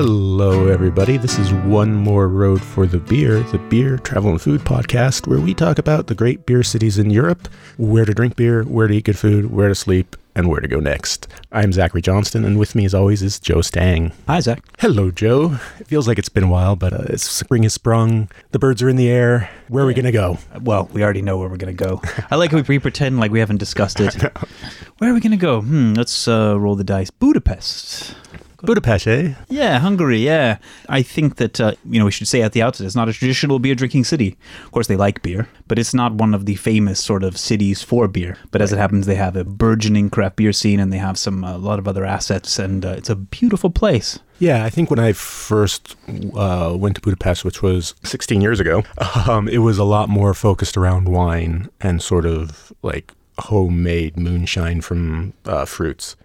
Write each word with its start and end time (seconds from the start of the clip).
Hello, 0.00 0.68
everybody. 0.68 1.16
This 1.16 1.40
is 1.40 1.52
One 1.52 1.92
More 1.92 2.28
Road 2.28 2.62
for 2.62 2.86
the 2.86 3.00
Beer, 3.00 3.40
the 3.40 3.58
beer, 3.58 3.98
travel, 3.98 4.30
and 4.30 4.40
food 4.40 4.60
podcast, 4.60 5.26
where 5.26 5.40
we 5.40 5.54
talk 5.54 5.76
about 5.76 6.06
the 6.06 6.14
great 6.14 6.46
beer 6.46 6.62
cities 6.62 6.98
in 6.98 7.10
Europe, 7.10 7.48
where 7.78 8.04
to 8.04 8.14
drink 8.14 8.36
beer, 8.36 8.62
where 8.62 8.86
to 8.86 8.94
eat 8.94 9.06
good 9.06 9.18
food, 9.18 9.50
where 9.50 9.66
to 9.66 9.74
sleep, 9.74 10.14
and 10.36 10.48
where 10.48 10.60
to 10.60 10.68
go 10.68 10.78
next. 10.78 11.26
I'm 11.50 11.72
Zachary 11.72 12.00
Johnston, 12.00 12.44
and 12.44 12.60
with 12.60 12.76
me, 12.76 12.84
as 12.84 12.94
always, 12.94 13.24
is 13.24 13.40
Joe 13.40 13.60
Stang. 13.60 14.12
Hi, 14.28 14.38
Zach. 14.38 14.62
Hello, 14.78 15.10
Joe. 15.10 15.58
It 15.80 15.88
feels 15.88 16.06
like 16.06 16.20
it's 16.20 16.28
been 16.28 16.44
a 16.44 16.48
while, 16.48 16.76
but 16.76 16.92
uh, 16.92 17.06
it's, 17.08 17.28
spring 17.28 17.64
has 17.64 17.74
sprung. 17.74 18.30
The 18.52 18.60
birds 18.60 18.80
are 18.84 18.88
in 18.88 18.94
the 18.94 19.10
air. 19.10 19.50
Where 19.66 19.82
are 19.82 19.88
we 19.88 19.94
going 19.94 20.04
to 20.04 20.12
go? 20.12 20.38
Well, 20.62 20.88
we 20.92 21.02
already 21.02 21.22
know 21.22 21.38
where 21.38 21.48
we're 21.48 21.56
going 21.56 21.76
to 21.76 21.84
go. 21.84 22.00
I 22.30 22.36
like 22.36 22.52
how 22.52 22.60
we 22.60 22.78
pretend 22.78 23.18
like 23.18 23.32
we 23.32 23.40
haven't 23.40 23.56
discussed 23.56 23.98
it. 23.98 24.14
Where 24.98 25.10
are 25.10 25.14
we 25.14 25.18
going 25.18 25.32
to 25.32 25.36
go? 25.36 25.60
Hmm, 25.60 25.94
let's 25.94 26.28
uh, 26.28 26.56
roll 26.56 26.76
the 26.76 26.84
dice. 26.84 27.10
Budapest. 27.10 28.14
Budapest, 28.62 29.06
eh? 29.06 29.34
Yeah, 29.48 29.78
Hungary. 29.78 30.18
Yeah, 30.18 30.58
I 30.88 31.02
think 31.02 31.36
that 31.36 31.60
uh, 31.60 31.72
you 31.88 31.98
know 31.98 32.04
we 32.04 32.10
should 32.10 32.26
say 32.26 32.42
at 32.42 32.52
the 32.52 32.62
outset 32.62 32.86
it's 32.86 32.96
not 32.96 33.08
a 33.08 33.12
traditional 33.12 33.58
beer 33.58 33.74
drinking 33.74 34.04
city. 34.04 34.36
Of 34.64 34.72
course, 34.72 34.88
they 34.88 34.96
like 34.96 35.22
beer, 35.22 35.48
but 35.68 35.78
it's 35.78 35.94
not 35.94 36.14
one 36.14 36.34
of 36.34 36.46
the 36.46 36.56
famous 36.56 36.98
sort 37.02 37.22
of 37.22 37.38
cities 37.38 37.82
for 37.82 38.08
beer. 38.08 38.36
But 38.50 38.60
as 38.60 38.72
it 38.72 38.78
happens, 38.78 39.06
they 39.06 39.14
have 39.14 39.36
a 39.36 39.44
burgeoning 39.44 40.10
craft 40.10 40.36
beer 40.36 40.52
scene, 40.52 40.80
and 40.80 40.92
they 40.92 40.98
have 40.98 41.18
some 41.18 41.44
a 41.44 41.56
lot 41.56 41.78
of 41.78 41.86
other 41.86 42.04
assets, 42.04 42.58
and 42.58 42.84
uh, 42.84 42.94
it's 42.96 43.10
a 43.10 43.16
beautiful 43.16 43.70
place. 43.70 44.18
Yeah, 44.40 44.64
I 44.64 44.70
think 44.70 44.90
when 44.90 45.00
I 45.00 45.12
first 45.12 45.96
uh, 46.34 46.74
went 46.76 46.96
to 46.96 47.00
Budapest, 47.00 47.44
which 47.44 47.62
was 47.62 47.94
16 48.04 48.40
years 48.40 48.60
ago, 48.60 48.82
um, 49.28 49.48
it 49.48 49.58
was 49.58 49.78
a 49.78 49.84
lot 49.84 50.08
more 50.08 50.34
focused 50.34 50.76
around 50.76 51.08
wine 51.08 51.68
and 51.80 52.02
sort 52.02 52.26
of 52.26 52.72
like 52.82 53.12
homemade 53.38 54.16
moonshine 54.16 54.80
from 54.80 55.32
uh, 55.44 55.64
fruits. 55.64 56.16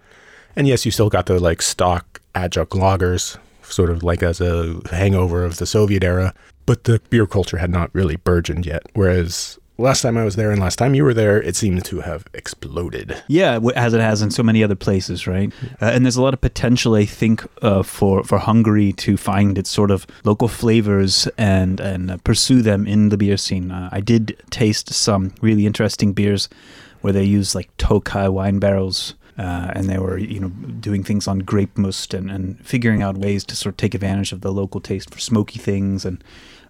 And 0.56 0.66
yes, 0.68 0.84
you 0.84 0.90
still 0.90 1.10
got 1.10 1.26
the 1.26 1.38
like 1.38 1.62
stock 1.62 2.20
adjunct 2.34 2.72
lagers, 2.72 3.38
sort 3.62 3.90
of 3.90 4.02
like 4.02 4.22
as 4.22 4.40
a 4.40 4.80
hangover 4.90 5.44
of 5.44 5.58
the 5.58 5.66
Soviet 5.66 6.04
era, 6.04 6.34
but 6.66 6.84
the 6.84 7.00
beer 7.10 7.26
culture 7.26 7.58
had 7.58 7.70
not 7.70 7.90
really 7.92 8.16
burgeoned 8.16 8.66
yet. 8.66 8.82
Whereas 8.94 9.58
last 9.78 10.02
time 10.02 10.16
I 10.16 10.24
was 10.24 10.36
there 10.36 10.50
and 10.50 10.60
last 10.60 10.76
time 10.76 10.94
you 10.94 11.04
were 11.04 11.14
there, 11.14 11.42
it 11.42 11.56
seemed 11.56 11.84
to 11.86 12.00
have 12.00 12.24
exploded. 12.32 13.22
Yeah, 13.26 13.58
as 13.74 13.92
it 13.94 14.00
has 14.00 14.22
in 14.22 14.30
so 14.30 14.42
many 14.42 14.62
other 14.62 14.76
places, 14.76 15.26
right? 15.26 15.52
Uh, 15.80 15.86
and 15.86 16.04
there's 16.04 16.16
a 16.16 16.22
lot 16.22 16.34
of 16.34 16.40
potential, 16.40 16.94
I 16.94 17.04
think, 17.04 17.44
uh, 17.62 17.82
for 17.82 18.22
for 18.24 18.38
Hungary 18.38 18.92
to 18.94 19.16
find 19.16 19.58
its 19.58 19.70
sort 19.70 19.90
of 19.90 20.06
local 20.24 20.48
flavors 20.48 21.28
and 21.36 21.80
and 21.80 22.10
uh, 22.10 22.16
pursue 22.18 22.62
them 22.62 22.86
in 22.86 23.08
the 23.08 23.16
beer 23.16 23.36
scene. 23.36 23.70
Uh, 23.70 23.88
I 23.92 24.00
did 24.00 24.36
taste 24.50 24.92
some 24.92 25.32
really 25.40 25.66
interesting 25.66 26.12
beers 26.12 26.48
where 27.00 27.12
they 27.12 27.24
use 27.24 27.54
like 27.54 27.76
Tokaj 27.76 28.32
wine 28.32 28.58
barrels 28.58 29.14
uh, 29.38 29.72
and 29.74 29.88
they 29.88 29.98
were 29.98 30.18
you 30.18 30.40
know 30.40 30.48
doing 30.48 31.02
things 31.02 31.26
on 31.26 31.40
grape 31.40 31.76
must 31.76 32.14
and, 32.14 32.30
and 32.30 32.64
figuring 32.64 33.02
out 33.02 33.18
ways 33.18 33.44
to 33.44 33.56
sort 33.56 33.72
of 33.72 33.76
take 33.76 33.94
advantage 33.94 34.32
of 34.32 34.40
the 34.40 34.52
local 34.52 34.80
taste 34.80 35.12
for 35.12 35.18
smoky 35.18 35.58
things. 35.58 36.04
And 36.04 36.22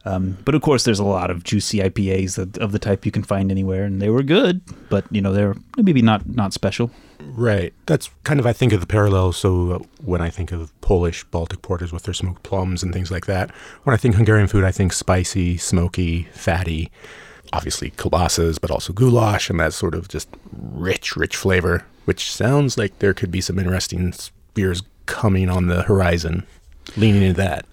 um, 0.06 0.36
but 0.44 0.54
of 0.54 0.62
course 0.62 0.84
there's 0.84 0.98
a 0.98 1.04
lot 1.04 1.30
of 1.30 1.44
juicy 1.44 1.78
IPAs 1.78 2.36
that, 2.36 2.58
of 2.58 2.72
the 2.72 2.78
type 2.78 3.06
you 3.06 3.12
can 3.12 3.22
find 3.22 3.50
anywhere 3.50 3.84
and 3.84 4.02
they 4.02 4.10
were 4.10 4.22
good 4.22 4.60
but 4.90 5.06
you 5.10 5.22
know 5.22 5.32
they're 5.32 5.54
maybe 5.76 6.02
not 6.02 6.28
not 6.28 6.52
special. 6.52 6.90
Right. 7.20 7.72
That's 7.86 8.10
kind 8.22 8.38
of 8.38 8.46
I 8.46 8.52
think 8.52 8.72
of 8.72 8.80
the 8.80 8.86
parallel. 8.86 9.32
So 9.32 9.70
uh, 9.72 9.78
when 10.02 10.20
I 10.20 10.30
think 10.30 10.52
of 10.52 10.78
Polish 10.80 11.24
Baltic 11.24 11.62
porters 11.62 11.92
with 11.92 12.02
their 12.02 12.14
smoked 12.14 12.42
plums 12.42 12.82
and 12.82 12.92
things 12.92 13.10
like 13.10 13.26
that 13.26 13.50
when 13.84 13.94
I 13.94 13.96
think 13.96 14.14
Hungarian 14.14 14.48
food 14.48 14.64
I 14.64 14.72
think 14.72 14.92
spicy 14.92 15.56
smoky 15.58 16.24
fatty 16.32 16.90
obviously 17.52 17.90
kielbasa's, 17.90 18.58
but 18.58 18.70
also 18.70 18.92
goulash 18.92 19.50
and 19.50 19.60
that 19.60 19.72
sort 19.72 19.94
of 19.94 20.08
just 20.08 20.28
rich, 20.52 21.16
rich 21.16 21.36
flavor, 21.36 21.84
which 22.04 22.32
sounds 22.32 22.76
like 22.78 22.98
there 22.98 23.14
could 23.14 23.30
be 23.30 23.40
some 23.40 23.58
interesting 23.58 24.12
beers 24.54 24.82
coming 25.06 25.48
on 25.48 25.66
the 25.66 25.82
horizon, 25.82 26.46
leaning 26.96 27.22
into 27.22 27.36
that. 27.36 27.66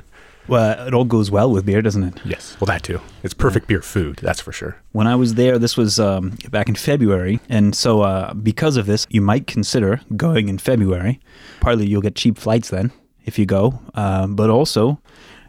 Well, 0.48 0.88
it 0.88 0.94
all 0.94 1.06
goes 1.06 1.30
well 1.30 1.52
with 1.52 1.66
beer, 1.66 1.82
doesn't 1.82 2.04
it? 2.04 2.20
Yes. 2.26 2.58
Well, 2.60 2.66
that 2.66 2.84
too. 2.84 3.00
It's 3.24 3.34
perfect 3.34 3.66
yeah. 3.66 3.76
beer 3.76 3.82
food, 3.82 4.18
that's 4.22 4.42
for 4.42 4.52
sure. 4.52 4.76
When 4.92 5.08
I 5.08 5.16
was 5.16 5.36
there, 5.36 5.58
this 5.60 5.78
was 5.78 6.00
um, 6.00 6.38
back 6.50 6.68
in 6.68 6.76
February. 6.76 7.40
And 7.48 7.76
so, 7.76 8.02
uh, 8.02 8.34
because 8.34 8.76
of 8.76 8.86
this, 8.86 9.08
you 9.10 9.22
might 9.22 9.48
consider 9.48 10.02
going 10.18 10.50
in 10.50 10.58
February. 10.58 11.20
Partly, 11.62 11.86
you'll 11.88 12.02
get 12.02 12.16
cheap 12.16 12.38
flights 12.38 12.70
then 12.70 12.92
if 13.26 13.38
you 13.38 13.46
go. 13.46 13.80
Uh, 13.94 14.28
but 14.28 14.50
also, 14.50 15.00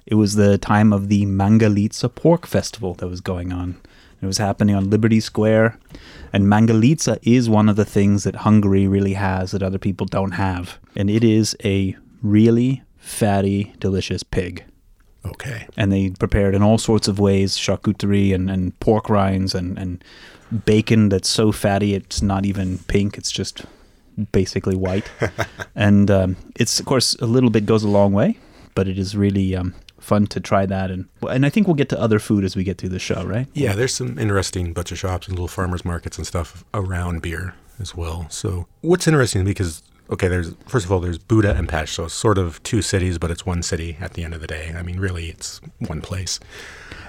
it 0.07 0.15
was 0.17 0.35
the 0.35 0.59
time 0.59 0.93
of 0.93 1.09
the 1.09 1.25
Mangalitsa 1.27 2.15
Pork 2.15 2.47
Festival 2.47 2.95
that 2.95 3.09
was 3.09 3.21
going 3.21 3.53
on. 3.53 3.81
It 4.23 4.27
was 4.27 4.39
happening 4.39 4.77
on 4.77 4.89
Liberty 4.89 5.19
Square. 5.19 5.79
And 6.33 6.47
Mangalitsa 6.47 7.19
is 7.23 7.51
one 7.51 7.69
of 7.69 7.77
the 7.77 7.85
things 7.85 8.23
that 8.25 8.37
Hungary 8.37 8.87
really 8.87 9.15
has 9.15 9.51
that 9.51 9.63
other 9.63 9.79
people 9.79 10.07
don't 10.07 10.33
have. 10.33 10.79
And 10.97 11.11
it 11.11 11.25
is 11.25 11.57
a 11.65 11.97
really 12.23 12.83
fatty, 12.97 13.75
delicious 13.81 14.23
pig. 14.23 14.65
Okay. 15.27 15.67
And 15.77 15.93
they 15.93 16.11
prepare 16.11 16.49
it 16.49 16.55
in 16.55 16.63
all 16.63 16.79
sorts 16.79 17.09
of 17.09 17.19
ways 17.19 17.57
charcuterie 17.57 18.33
and, 18.33 18.49
and 18.49 18.79
pork 18.81 19.11
rinds 19.11 19.55
and, 19.55 19.77
and 19.77 20.03
bacon 20.65 21.09
that's 21.09 21.29
so 21.29 21.51
fatty 21.51 21.95
it's 21.95 22.23
not 22.23 22.45
even 22.45 22.79
pink, 22.79 23.19
it's 23.19 23.31
just 23.31 23.65
basically 24.31 24.77
white. 24.77 25.11
and 25.75 26.11
um, 26.11 26.37
it's, 26.57 26.79
of 26.79 26.87
course, 26.87 27.15
a 27.17 27.27
little 27.27 27.51
bit 27.51 27.67
goes 27.67 27.83
a 27.83 27.89
long 27.89 28.13
way, 28.13 28.39
but 28.75 28.87
it 28.87 28.99
is 28.99 29.17
really 29.17 29.57
um, 29.57 29.75
fun 30.03 30.27
to 30.27 30.41
try 30.41 30.67
that 30.67 30.91
and 30.91 31.09
and 31.29 31.47
I 31.47 31.49
think 31.49 31.67
we'll 31.67 31.77
get 31.77 31.89
to 31.91 32.01
other 32.01 32.19
food 32.19 32.45
as 32.45 32.57
we 32.57 32.65
get 32.65 32.79
through 32.79 32.91
the 32.91 32.99
show, 32.99 33.25
right? 33.25 33.47
Yeah, 33.55 33.75
there's 33.75 33.95
some 33.95 34.19
interesting 34.19 34.73
butcher 34.73 34.97
shops 34.97 35.29
and 35.29 35.37
little 35.37 35.49
farmers 35.49 35.85
markets 35.85 36.19
and 36.19 36.27
stuff 36.27 36.65
around 36.75 37.23
beer 37.23 37.55
as 37.79 37.95
well. 37.95 38.27
So 38.31 38.67
what's 38.81 39.07
interesting 39.07 39.45
because 39.45 39.83
okay, 40.11 40.29
there's 40.29 40.55
first 40.67 40.85
of 40.85 40.93
all 40.93 41.01
there's 41.01 41.19
Buda 41.19 41.55
and 41.55 41.69
Pest, 41.69 41.95
so 41.95 42.05
it's 42.05 42.15
sort 42.15 42.39
of 42.39 42.63
two 42.63 42.83
cities, 42.83 43.19
but 43.19 43.31
it's 43.31 43.47
one 43.47 43.63
city 43.63 43.97
at 44.01 44.15
the 44.15 44.25
end 44.25 44.35
of 44.35 44.41
the 44.41 44.47
day. 44.47 44.73
I 44.77 44.83
mean, 44.83 45.01
really, 45.01 45.29
it's 45.29 45.61
one 45.79 46.01
place. 46.01 46.39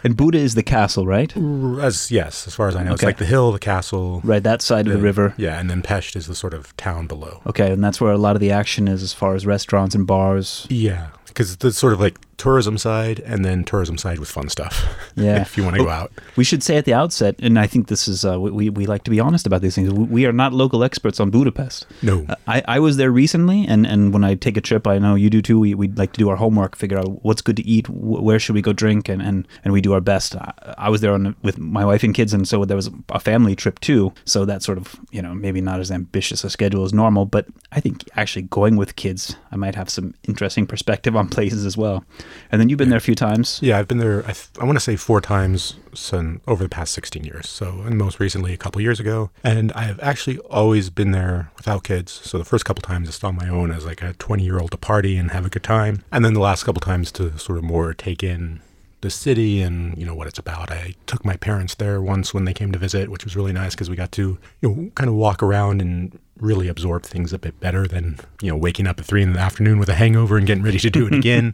And 0.05 0.17
Buda 0.17 0.37
is 0.37 0.55
the 0.55 0.63
castle, 0.63 1.07
right? 1.07 1.35
As 1.79 2.11
yes, 2.11 2.45
as 2.45 2.55
far 2.55 2.67
as 2.67 2.75
I 2.75 2.83
know, 2.83 2.89
okay. 2.89 2.93
it's 2.93 3.03
like 3.03 3.17
the 3.17 3.25
hill, 3.25 3.51
the 3.51 3.59
castle, 3.59 4.21
right, 4.23 4.43
that 4.43 4.61
side 4.61 4.85
the, 4.85 4.91
of 4.91 4.97
the 4.97 5.03
river. 5.03 5.33
Yeah, 5.37 5.59
and 5.59 5.69
then 5.69 5.81
Pest 5.81 6.15
is 6.15 6.27
the 6.27 6.35
sort 6.35 6.53
of 6.53 6.75
town 6.75 7.07
below. 7.07 7.41
Okay, 7.47 7.71
and 7.71 7.83
that's 7.83 8.01
where 8.01 8.11
a 8.11 8.17
lot 8.17 8.35
of 8.35 8.41
the 8.41 8.51
action 8.51 8.87
is, 8.87 9.01
as 9.01 9.13
far 9.13 9.35
as 9.35 9.45
restaurants 9.45 9.95
and 9.95 10.05
bars. 10.05 10.67
Yeah, 10.69 11.09
because 11.27 11.57
it's 11.61 11.77
sort 11.77 11.93
of 11.93 11.99
like 12.01 12.17
tourism 12.37 12.77
side 12.77 13.19
and 13.21 13.43
then 13.45 13.63
tourism 13.63 13.97
side 13.97 14.19
with 14.19 14.29
fun 14.29 14.49
stuff. 14.49 14.85
Yeah. 15.15 15.41
if 15.41 15.57
you 15.57 15.63
want 15.63 15.75
to 15.75 15.83
go 15.83 15.89
out. 15.89 16.11
We 16.35 16.43
should 16.43 16.63
say 16.63 16.75
at 16.75 16.85
the 16.85 16.93
outset, 16.95 17.35
and 17.37 17.59
I 17.59 17.67
think 17.67 17.87
this 17.87 18.07
is, 18.07 18.25
uh, 18.25 18.39
we, 18.39 18.71
we 18.71 18.87
like 18.87 19.03
to 19.03 19.11
be 19.11 19.19
honest 19.19 19.45
about 19.45 19.61
these 19.61 19.75
things. 19.75 19.91
We 19.93 20.25
are 20.25 20.31
not 20.31 20.53
local 20.53 20.83
experts 20.83 21.19
on 21.19 21.29
Budapest. 21.29 21.85
No. 22.01 22.25
Uh, 22.27 22.35
I, 22.47 22.63
I 22.67 22.79
was 22.79 22.97
there 22.97 23.11
recently, 23.11 23.67
and, 23.67 23.85
and 23.85 24.11
when 24.11 24.23
I 24.23 24.33
take 24.33 24.57
a 24.57 24.61
trip, 24.61 24.87
I 24.87 24.97
know 24.97 25.13
you 25.13 25.29
do 25.29 25.41
too. 25.41 25.59
We, 25.59 25.75
we 25.75 25.87
like 25.89 26.13
to 26.13 26.17
do 26.17 26.29
our 26.29 26.35
homework, 26.35 26.75
figure 26.75 26.97
out 26.97 27.23
what's 27.23 27.43
good 27.43 27.57
to 27.57 27.63
eat, 27.63 27.87
where 27.89 28.39
should 28.39 28.55
we 28.55 28.63
go 28.63 28.73
drink, 28.73 29.07
and, 29.07 29.21
and, 29.21 29.47
and 29.63 29.71
we 29.71 29.81
do 29.81 29.93
our 29.93 30.01
best. 30.01 30.35
I, 30.35 30.51
I 30.79 30.89
was 30.89 31.01
there 31.01 31.13
on, 31.13 31.35
with 31.43 31.59
my 31.59 31.85
wife 31.85 32.01
and 32.01 32.15
kids, 32.15 32.33
and 32.33 32.47
so 32.47 32.65
there 32.65 32.77
was 32.77 32.89
a 33.09 33.19
family 33.19 33.55
trip 33.55 33.79
too. 33.81 34.13
So 34.25 34.45
that's 34.45 34.65
sort 34.65 34.79
of, 34.79 34.95
you 35.11 35.21
know, 35.21 35.35
maybe 35.35 35.61
not 35.61 35.79
as 35.79 35.91
ambitious 35.91 36.43
a 36.43 36.49
schedule 36.49 36.83
as 36.85 36.93
normal, 36.93 37.25
but 37.25 37.45
I 37.71 37.79
think 37.79 38.09
actually 38.15 38.43
going 38.43 38.77
with 38.77 38.95
kids, 38.95 39.35
I 39.51 39.57
might 39.57 39.75
have 39.75 39.89
some 39.89 40.15
interesting 40.27 40.65
perspective 40.65 41.15
on 41.15 41.27
places 41.37 41.65
as 41.65 41.77
well. 41.77 42.03
And 42.51 42.61
then 42.61 42.69
you've 42.69 42.77
been 42.77 42.89
there 42.89 42.97
a 42.97 43.01
few 43.01 43.15
times. 43.15 43.59
Yeah, 43.61 43.79
I've 43.79 43.87
been 43.87 43.97
there. 43.97 44.23
I, 44.23 44.33
th- 44.33 44.49
I 44.59 44.65
want 44.65 44.75
to 44.75 44.79
say 44.79 44.95
four 44.95 45.21
times 45.21 45.75
since, 45.93 46.41
over 46.47 46.63
the 46.63 46.69
past 46.69 46.93
16 46.93 47.23
years. 47.23 47.49
So, 47.49 47.81
and 47.81 47.97
most 47.97 48.19
recently 48.19 48.53
a 48.53 48.57
couple 48.57 48.81
years 48.81 48.99
ago. 48.99 49.31
And 49.43 49.71
I 49.73 49.83
have 49.83 49.99
actually 50.01 50.37
always 50.39 50.89
been 50.89 51.11
there 51.11 51.51
without 51.57 51.83
kids. 51.83 52.11
So 52.11 52.37
the 52.37 52.45
first 52.45 52.65
couple 52.65 52.81
times 52.81 53.07
just 53.07 53.23
on 53.23 53.35
my 53.35 53.49
own 53.49 53.71
as 53.71 53.85
like 53.85 54.01
a 54.01 54.13
20 54.13 54.43
year 54.43 54.59
old 54.59 54.71
to 54.71 54.77
party 54.77 55.17
and 55.17 55.31
have 55.31 55.45
a 55.45 55.49
good 55.49 55.63
time. 55.63 56.03
And 56.11 56.23
then 56.23 56.33
the 56.33 56.39
last 56.39 56.63
couple 56.63 56.81
times 56.81 57.11
to 57.13 57.37
sort 57.37 57.57
of 57.57 57.63
more 57.63 57.93
take 57.93 58.23
in 58.23 58.61
the 59.03 59.09
city 59.09 59.61
and 59.61 59.95
you 59.97 60.05
know 60.05 60.15
what 60.15 60.27
it's 60.27 60.39
about. 60.39 60.71
I 60.71 60.95
took 61.05 61.23
my 61.23 61.35
parents 61.35 61.75
there 61.75 62.01
once 62.01 62.33
when 62.33 62.45
they 62.45 62.53
came 62.53 62.71
to 62.71 62.79
visit, 62.79 63.09
which 63.09 63.25
was 63.25 63.35
really 63.35 63.51
nice 63.51 63.75
because 63.75 63.89
we 63.89 63.95
got 63.95 64.11
to 64.13 64.39
you 64.61 64.69
know 64.69 64.91
kind 64.95 65.09
of 65.09 65.15
walk 65.15 65.43
around 65.43 65.81
and 65.81 66.17
really 66.39 66.67
absorb 66.67 67.03
things 67.03 67.31
a 67.31 67.37
bit 67.37 67.59
better 67.59 67.85
than 67.85 68.17
you 68.41 68.49
know 68.49 68.57
waking 68.57 68.87
up 68.87 68.99
at 68.99 69.05
three 69.05 69.21
in 69.21 69.33
the 69.33 69.39
afternoon 69.39 69.77
with 69.77 69.89
a 69.89 69.95
hangover 69.95 70.37
and 70.37 70.47
getting 70.47 70.63
ready 70.63 70.79
to 70.79 70.89
do 70.89 71.05
it 71.05 71.13
again. 71.21 71.53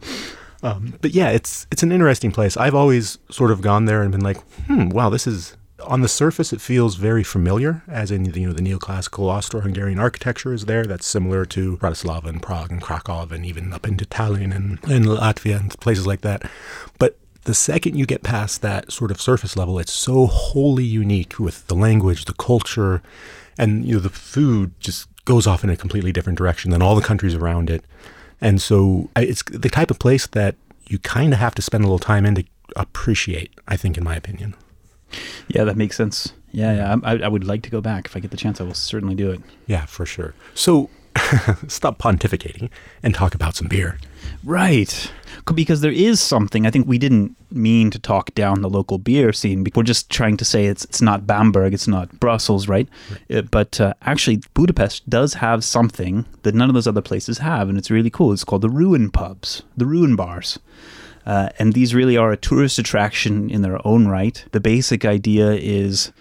Um, 0.62 0.94
but 1.00 1.12
yeah, 1.12 1.30
it's 1.30 1.66
it's 1.70 1.82
an 1.82 1.92
interesting 1.92 2.32
place. 2.32 2.56
I've 2.56 2.74
always 2.74 3.18
sort 3.30 3.50
of 3.50 3.62
gone 3.62 3.86
there 3.86 4.02
and 4.02 4.12
been 4.12 4.20
like, 4.20 4.40
hmm, 4.66 4.90
wow, 4.90 5.08
this 5.08 5.26
is 5.26 5.56
on 5.86 6.02
the 6.02 6.08
surface 6.08 6.52
it 6.52 6.60
feels 6.60 6.96
very 6.96 7.24
familiar, 7.24 7.82
as 7.88 8.10
in 8.10 8.26
you 8.34 8.46
know 8.46 8.52
the 8.52 8.62
neoclassical 8.62 9.28
Austro-Hungarian 9.28 9.98
architecture 9.98 10.52
is 10.52 10.66
there. 10.66 10.84
That's 10.84 11.06
similar 11.06 11.44
to 11.46 11.76
Bratislava 11.78 12.26
and 12.26 12.42
Prague 12.42 12.70
and 12.70 12.82
Krakow 12.82 13.28
and 13.30 13.44
even 13.46 13.72
up 13.72 13.86
into 13.86 14.04
Tallinn 14.04 14.54
and, 14.54 14.78
and 14.84 15.06
Latvia 15.06 15.58
and 15.58 15.80
places 15.80 16.06
like 16.06 16.20
that. 16.22 16.48
But 16.98 17.18
the 17.44 17.54
second 17.54 17.96
you 17.96 18.06
get 18.06 18.22
past 18.22 18.62
that 18.62 18.92
sort 18.92 19.10
of 19.10 19.20
surface 19.20 19.56
level, 19.56 19.78
it's 19.78 19.92
so 19.92 20.26
wholly 20.26 20.84
unique 20.84 21.38
with 21.38 21.66
the 21.68 21.74
language, 21.74 22.26
the 22.26 22.34
culture, 22.34 23.02
and 23.58 23.84
you 23.84 23.94
know 23.94 24.00
the 24.00 24.10
food 24.10 24.78
just 24.80 25.08
goes 25.24 25.46
off 25.46 25.64
in 25.64 25.70
a 25.70 25.76
completely 25.76 26.12
different 26.12 26.38
direction 26.38 26.70
than 26.70 26.82
all 26.82 26.94
the 26.94 27.02
countries 27.02 27.34
around 27.34 27.70
it. 27.70 27.84
And 28.40 28.60
so 28.60 29.10
it's 29.16 29.42
the 29.42 29.68
type 29.68 29.90
of 29.90 29.98
place 29.98 30.26
that 30.28 30.56
you 30.86 30.98
kind 30.98 31.32
of 31.32 31.38
have 31.38 31.54
to 31.56 31.62
spend 31.62 31.84
a 31.84 31.86
little 31.86 31.98
time 31.98 32.26
in 32.26 32.34
to 32.36 32.44
appreciate, 32.76 33.52
I 33.68 33.76
think, 33.76 33.98
in 33.98 34.04
my 34.04 34.16
opinion. 34.16 34.54
Yeah, 35.48 35.64
that 35.64 35.76
makes 35.76 35.96
sense. 35.96 36.32
Yeah, 36.52 36.74
yeah. 36.74 36.96
I, 37.02 37.18
I 37.18 37.28
would 37.28 37.44
like 37.44 37.62
to 37.62 37.70
go 37.70 37.80
back 37.80 38.06
if 38.06 38.16
I 38.16 38.20
get 38.20 38.30
the 38.30 38.36
chance. 38.36 38.60
I 38.60 38.64
will 38.64 38.74
certainly 38.74 39.14
do 39.14 39.30
it. 39.30 39.40
Yeah, 39.66 39.86
for 39.86 40.06
sure. 40.06 40.34
So 40.54 40.90
stop 41.68 41.98
pontificating 41.98 42.70
and 43.02 43.14
talk 43.14 43.34
about 43.34 43.54
some 43.56 43.68
beer. 43.68 43.98
Right. 44.44 45.12
Because 45.54 45.80
there 45.80 45.90
is 45.90 46.20
something, 46.20 46.66
I 46.66 46.70
think 46.70 46.86
we 46.86 46.98
didn't 46.98 47.34
mean 47.50 47.90
to 47.90 47.98
talk 47.98 48.34
down 48.34 48.60
the 48.62 48.70
local 48.70 48.98
beer 48.98 49.32
scene. 49.32 49.66
We're 49.74 49.82
just 49.82 50.08
trying 50.10 50.36
to 50.36 50.44
say 50.44 50.66
it's 50.66 50.84
it's 50.84 51.02
not 51.02 51.26
Bamberg, 51.26 51.74
it's 51.74 51.88
not 51.88 52.20
Brussels, 52.20 52.68
right? 52.68 52.88
Uh, 53.32 53.42
but 53.42 53.80
uh, 53.80 53.94
actually, 54.02 54.42
Budapest 54.54 55.08
does 55.10 55.34
have 55.34 55.64
something 55.64 56.26
that 56.42 56.54
none 56.54 56.70
of 56.70 56.74
those 56.74 56.86
other 56.86 57.02
places 57.02 57.38
have, 57.38 57.68
and 57.68 57.76
it's 57.76 57.90
really 57.90 58.10
cool. 58.10 58.32
It's 58.32 58.44
called 58.44 58.62
the 58.62 58.70
Ruin 58.70 59.10
Pubs, 59.10 59.62
the 59.76 59.86
Ruin 59.86 60.14
Bars. 60.14 60.58
Uh, 61.26 61.48
and 61.58 61.72
these 61.72 61.94
really 61.94 62.16
are 62.16 62.32
a 62.32 62.36
tourist 62.36 62.78
attraction 62.78 63.50
in 63.50 63.62
their 63.62 63.84
own 63.86 64.08
right. 64.08 64.44
The 64.52 64.60
basic 64.60 65.04
idea 65.04 65.52
is 65.52 66.12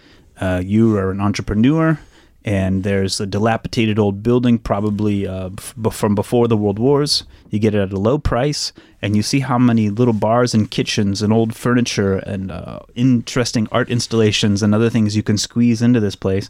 uh, 0.41 0.61
you 0.63 0.97
are 0.97 1.11
an 1.11 1.21
entrepreneur, 1.21 1.99
and 2.45 2.83
there's 2.83 3.19
a 3.19 3.25
dilapidated 3.27 3.99
old 3.99 4.23
building, 4.23 4.57
probably 4.59 5.27
uh, 5.27 5.49
f- 5.57 5.75
from 5.91 6.15
before 6.15 6.47
the 6.47 6.55
World 6.57 6.79
Wars. 6.79 7.23
You 7.49 7.59
get 7.59 7.75
it 7.75 7.79
at 7.81 7.91
a 7.93 7.99
low 7.99 8.17
price, 8.17 8.71
and 9.01 9.15
you 9.15 9.23
see 9.23 9.39
how 9.41 9.57
many 9.57 9.89
little 9.89 10.13
bars 10.13 10.53
and 10.53 10.69
kitchens 10.71 11.21
and 11.21 11.33
old 11.33 11.55
furniture 11.55 12.15
and 12.17 12.51
uh, 12.51 12.79
interesting 12.95 13.67
art 13.71 13.89
installations 13.89 14.63
and 14.63 14.73
other 14.73 14.89
things 14.89 15.15
you 15.15 15.23
can 15.23 15.37
squeeze 15.37 15.81
into 15.81 15.99
this 15.99 16.15
place, 16.15 16.49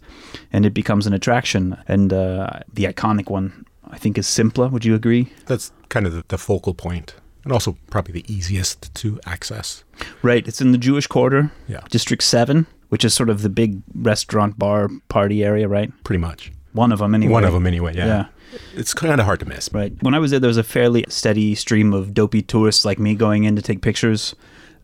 and 0.53 0.65
it 0.65 0.73
becomes 0.73 1.07
an 1.07 1.13
attraction. 1.13 1.75
And 1.87 2.13
uh, 2.13 2.59
the 2.71 2.83
iconic 2.85 3.29
one, 3.29 3.65
I 3.89 3.97
think, 3.97 4.17
is 4.17 4.27
Szimpla. 4.27 4.71
Would 4.71 4.85
you 4.85 4.93
agree? 4.95 5.31
That's 5.47 5.71
kind 5.89 6.05
of 6.05 6.13
the, 6.13 6.23
the 6.27 6.37
focal 6.37 6.73
point, 6.75 7.15
and 7.43 7.51
also 7.51 7.77
probably 7.89 8.13
the 8.21 8.31
easiest 8.33 8.93
to 8.95 9.19
access. 9.25 9.83
Right. 10.21 10.47
It's 10.47 10.61
in 10.61 10.71
the 10.71 10.77
Jewish 10.77 11.07
Quarter, 11.07 11.51
Yeah. 11.67 11.81
District 11.89 12.21
7, 12.23 12.67
which 12.89 13.05
is 13.05 13.13
sort 13.13 13.29
of 13.29 13.41
the 13.41 13.49
big 13.49 13.81
restaurant 13.95 14.59
bar 14.59 14.89
party 15.07 15.43
area, 15.43 15.67
right? 15.67 15.91
Pretty 16.03 16.19
much. 16.19 16.51
One 16.73 16.91
of 16.91 16.99
them, 16.99 17.15
anyway. 17.15 17.31
One 17.33 17.45
of 17.45 17.53
them, 17.53 17.65
anyway. 17.65 17.95
Yeah. 17.95 18.05
Yeah. 18.05 18.25
It's 18.75 18.93
kind 18.93 19.19
of 19.19 19.25
hard 19.25 19.39
to 19.41 19.45
miss. 19.45 19.69
Right. 19.73 19.93
When 20.01 20.13
I 20.13 20.19
was 20.19 20.31
there, 20.31 20.39
there 20.39 20.47
was 20.47 20.57
a 20.57 20.63
fairly 20.63 21.05
steady 21.09 21.55
stream 21.55 21.93
of 21.93 22.13
dopey 22.13 22.41
tourists 22.41 22.85
like 22.85 22.99
me 22.99 23.15
going 23.15 23.43
in 23.43 23.55
to 23.55 23.61
take 23.61 23.81
pictures 23.81 24.35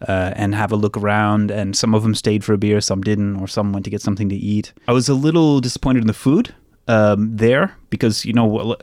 uh, 0.07 0.33
and 0.35 0.53
have 0.55 0.71
a 0.71 0.75
look 0.75 0.97
around. 0.97 1.51
And 1.51 1.75
some 1.75 1.95
of 1.95 2.03
them 2.03 2.15
stayed 2.15 2.43
for 2.43 2.53
a 2.53 2.57
beer, 2.57 2.81
some 2.81 3.01
didn't, 3.01 3.37
or 3.37 3.47
some 3.47 3.73
went 3.73 3.85
to 3.85 3.89
get 3.91 4.01
something 4.01 4.29
to 4.29 4.35
eat. 4.35 4.73
I 4.87 4.93
was 4.93 5.09
a 5.09 5.13
little 5.15 5.61
disappointed 5.61 6.01
in 6.01 6.07
the 6.07 6.13
food 6.13 6.53
um, 6.87 7.35
there 7.37 7.75
because, 7.89 8.25
you 8.25 8.33
know, 8.33 8.75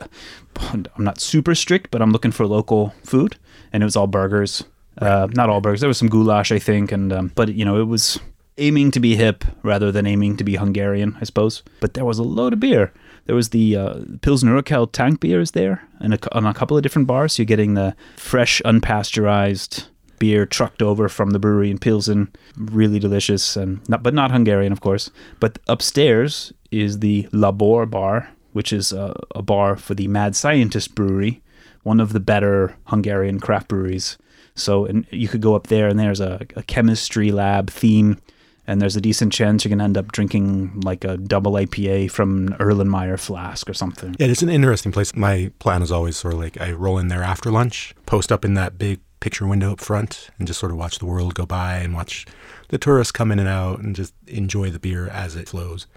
I'm 0.57 0.85
not 0.97 1.21
super 1.21 1.55
strict, 1.55 1.91
but 1.91 2.01
I'm 2.01 2.11
looking 2.11 2.31
for 2.31 2.45
local 2.45 2.93
food. 3.03 3.37
And 3.71 3.83
it 3.83 3.85
was 3.85 3.95
all 3.95 4.07
burgers. 4.07 4.63
Uh, 4.97 5.27
not 5.33 5.49
all 5.49 5.61
burgers. 5.61 5.79
There 5.79 5.87
was 5.87 5.97
some 5.97 6.09
goulash, 6.09 6.51
I 6.51 6.59
think. 6.59 6.91
and 6.91 7.11
um, 7.13 7.31
But, 7.35 7.53
you 7.53 7.63
know, 7.65 7.79
it 7.79 7.87
was 7.87 8.19
aiming 8.57 8.91
to 8.91 8.99
be 8.99 9.15
hip 9.15 9.43
rather 9.63 9.91
than 9.91 10.05
aiming 10.05 10.37
to 10.37 10.43
be 10.43 10.55
Hungarian, 10.55 11.17
I 11.19 11.23
suppose. 11.23 11.63
But 11.79 11.93
there 11.93 12.05
was 12.05 12.19
a 12.19 12.23
load 12.23 12.53
of 12.53 12.59
beer. 12.59 12.93
There 13.25 13.35
was 13.35 13.49
the 13.49 13.75
uh, 13.75 13.99
Pilsner 14.21 14.61
Urquell 14.61 14.91
tank 14.91 15.19
beers 15.19 15.51
there, 15.51 15.87
and 15.99 16.13
a, 16.13 16.35
on 16.35 16.45
a 16.45 16.53
couple 16.53 16.75
of 16.75 16.83
different 16.83 17.07
bars. 17.07 17.33
So 17.33 17.41
you're 17.41 17.47
getting 17.47 17.73
the 17.73 17.95
fresh, 18.17 18.61
unpasteurized 18.65 19.87
beer 20.19 20.45
trucked 20.45 20.81
over 20.81 21.09
from 21.09 21.31
the 21.31 21.39
brewery 21.39 21.71
in 21.71 21.77
Pilsen, 21.77 22.31
really 22.57 22.99
delicious, 22.99 23.55
and 23.55 23.87
not, 23.89 24.03
but 24.03 24.13
not 24.13 24.31
Hungarian, 24.31 24.71
of 24.71 24.81
course. 24.81 25.09
But 25.39 25.59
upstairs 25.67 26.53
is 26.71 26.99
the 26.99 27.27
Labor 27.31 27.85
Bar, 27.85 28.29
which 28.51 28.71
is 28.71 28.91
a, 28.91 29.15
a 29.35 29.41
bar 29.41 29.75
for 29.75 29.95
the 29.95 30.07
Mad 30.07 30.35
Scientist 30.35 30.95
Brewery, 30.95 31.41
one 31.83 31.99
of 31.99 32.13
the 32.13 32.19
better 32.19 32.75
Hungarian 32.85 33.39
craft 33.39 33.67
breweries. 33.67 34.17
So 34.55 34.85
and 34.85 35.07
you 35.09 35.27
could 35.27 35.41
go 35.41 35.55
up 35.55 35.67
there, 35.67 35.87
and 35.87 35.99
there's 35.99 36.21
a, 36.21 36.45
a 36.55 36.63
chemistry 36.63 37.31
lab 37.31 37.69
theme 37.69 38.19
and 38.67 38.81
there's 38.81 38.95
a 38.95 39.01
decent 39.01 39.33
chance 39.33 39.63
you're 39.63 39.69
going 39.69 39.79
to 39.79 39.85
end 39.85 39.97
up 39.97 40.11
drinking 40.11 40.81
like 40.81 41.03
a 41.03 41.17
double 41.17 41.53
IPA 41.53 42.11
from 42.11 42.47
an 42.47 42.53
Erlenmeyer 42.53 43.19
flask 43.19 43.69
or 43.69 43.73
something. 43.73 44.15
Yeah, 44.19 44.27
it's 44.27 44.41
an 44.41 44.49
interesting 44.49 44.91
place. 44.91 45.15
My 45.15 45.51
plan 45.59 45.81
is 45.81 45.91
always 45.91 46.17
sort 46.17 46.33
of 46.33 46.39
like 46.39 46.59
I 46.59 46.71
roll 46.71 46.97
in 46.97 47.09
there 47.09 47.23
after 47.23 47.51
lunch, 47.51 47.93
post 48.05 48.31
up 48.31 48.45
in 48.45 48.53
that 48.53 48.77
big 48.77 48.99
picture 49.19 49.47
window 49.47 49.71
up 49.73 49.79
front, 49.79 50.29
and 50.37 50.47
just 50.47 50.59
sort 50.59 50.71
of 50.71 50.77
watch 50.77 50.99
the 50.99 51.05
world 51.05 51.33
go 51.35 51.45
by 51.45 51.77
and 51.77 51.93
watch 51.93 52.25
the 52.69 52.77
tourists 52.77 53.11
come 53.11 53.31
in 53.31 53.39
and 53.39 53.47
out 53.47 53.79
and 53.79 53.95
just 53.95 54.13
enjoy 54.27 54.69
the 54.69 54.79
beer 54.79 55.07
as 55.07 55.35
it 55.35 55.49
flows. 55.49 55.87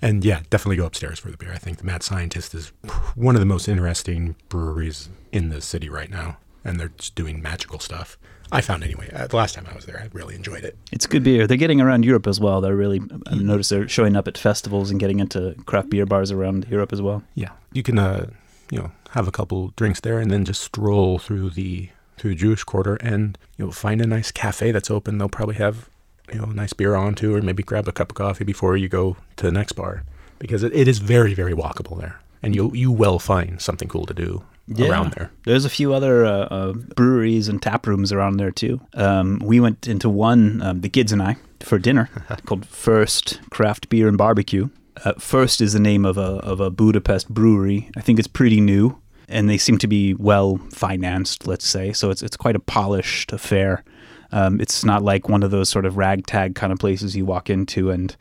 And 0.00 0.24
yeah, 0.24 0.40
definitely 0.50 0.76
go 0.76 0.86
upstairs 0.86 1.20
for 1.20 1.30
the 1.30 1.36
beer. 1.36 1.52
I 1.52 1.58
think 1.58 1.78
the 1.78 1.84
Mad 1.84 2.02
Scientist 2.02 2.54
is 2.54 2.72
one 3.14 3.36
of 3.36 3.40
the 3.40 3.46
most 3.46 3.68
interesting 3.68 4.34
breweries 4.48 5.08
in 5.30 5.48
the 5.48 5.60
city 5.60 5.88
right 5.88 6.10
now, 6.10 6.38
and 6.64 6.78
they're 6.78 6.92
just 6.96 7.14
doing 7.14 7.42
magical 7.42 7.78
stuff. 7.78 8.18
I 8.52 8.60
found 8.60 8.84
anyway. 8.84 9.10
Uh, 9.14 9.26
the 9.26 9.36
last 9.36 9.54
time 9.54 9.66
I 9.70 9.74
was 9.74 9.86
there, 9.86 9.98
I 9.98 10.08
really 10.12 10.34
enjoyed 10.34 10.62
it. 10.62 10.76
It's 10.92 11.06
good 11.06 11.24
beer. 11.24 11.46
They're 11.46 11.56
getting 11.56 11.80
around 11.80 12.04
Europe 12.04 12.26
as 12.26 12.38
well. 12.38 12.60
They're 12.60 12.76
really, 12.76 13.00
I 13.26 13.34
noticed 13.36 13.70
they're 13.70 13.88
showing 13.88 14.14
up 14.14 14.28
at 14.28 14.36
festivals 14.36 14.90
and 14.90 15.00
getting 15.00 15.20
into 15.20 15.54
craft 15.64 15.88
beer 15.88 16.04
bars 16.04 16.30
around 16.30 16.66
Europe 16.68 16.92
as 16.92 17.00
well. 17.00 17.22
Yeah, 17.34 17.52
you 17.72 17.82
can 17.82 17.98
uh, 17.98 18.28
you 18.70 18.78
know 18.78 18.92
have 19.10 19.26
a 19.26 19.32
couple 19.32 19.72
drinks 19.76 20.00
there, 20.00 20.18
and 20.18 20.30
then 20.30 20.44
just 20.44 20.60
stroll 20.60 21.18
through 21.18 21.50
the 21.50 21.88
through 22.18 22.30
the 22.30 22.36
Jewish 22.36 22.62
Quarter, 22.62 22.96
and 22.96 23.38
you'll 23.56 23.72
find 23.72 24.02
a 24.02 24.06
nice 24.06 24.30
cafe 24.30 24.70
that's 24.70 24.90
open. 24.90 25.16
They'll 25.16 25.30
probably 25.30 25.54
have 25.56 25.88
you 26.30 26.38
know 26.38 26.44
a 26.44 26.54
nice 26.54 26.74
beer 26.74 26.94
on 26.94 27.14
too, 27.14 27.34
or 27.34 27.40
maybe 27.40 27.62
grab 27.62 27.88
a 27.88 27.92
cup 27.92 28.10
of 28.10 28.16
coffee 28.16 28.44
before 28.44 28.76
you 28.76 28.88
go 28.88 29.16
to 29.36 29.46
the 29.46 29.52
next 29.52 29.72
bar, 29.72 30.04
because 30.38 30.62
it, 30.62 30.74
it 30.74 30.88
is 30.88 30.98
very 30.98 31.32
very 31.32 31.54
walkable 31.54 31.98
there, 31.98 32.20
and 32.42 32.54
you 32.54 32.70
you 32.74 32.92
will 32.92 33.18
find 33.18 33.62
something 33.62 33.88
cool 33.88 34.04
to 34.04 34.14
do 34.14 34.44
around 34.80 35.12
there. 35.12 35.30
There's 35.44 35.64
a 35.64 35.70
few 35.70 35.94
other 35.94 36.24
uh, 36.24 36.30
uh, 36.30 36.72
breweries 36.72 37.48
and 37.48 37.60
tap 37.60 37.86
rooms 37.86 38.12
around 38.12 38.36
there 38.36 38.50
too. 38.50 38.80
Um, 38.94 39.40
we 39.44 39.60
went 39.60 39.86
into 39.88 40.08
one, 40.08 40.62
um, 40.62 40.80
the 40.80 40.88
kids 40.88 41.12
and 41.12 41.22
I, 41.22 41.36
for 41.60 41.78
dinner 41.78 42.08
called 42.46 42.66
First 42.66 43.40
Craft 43.50 43.88
Beer 43.88 44.08
and 44.08 44.18
Barbecue. 44.18 44.68
Uh, 45.04 45.14
First 45.14 45.60
is 45.60 45.72
the 45.72 45.80
name 45.80 46.04
of 46.04 46.18
a 46.18 46.38
of 46.42 46.60
a 46.60 46.70
Budapest 46.70 47.28
brewery. 47.28 47.90
I 47.96 48.00
think 48.00 48.18
it's 48.18 48.28
pretty 48.28 48.60
new, 48.60 49.00
and 49.28 49.48
they 49.48 49.58
seem 49.58 49.78
to 49.78 49.86
be 49.86 50.14
well 50.14 50.58
financed. 50.72 51.46
Let's 51.46 51.66
say 51.66 51.92
so. 51.92 52.10
It's 52.10 52.22
it's 52.22 52.36
quite 52.36 52.56
a 52.56 52.60
polished 52.60 53.32
affair. 53.32 53.84
Um, 54.32 54.60
it's 54.60 54.84
not 54.84 55.02
like 55.02 55.28
one 55.28 55.42
of 55.42 55.50
those 55.50 55.68
sort 55.68 55.84
of 55.84 55.98
ragtag 55.98 56.54
kind 56.54 56.72
of 56.72 56.78
places 56.78 57.14
you 57.14 57.26
walk 57.26 57.50
into 57.50 57.90
and 57.90 58.16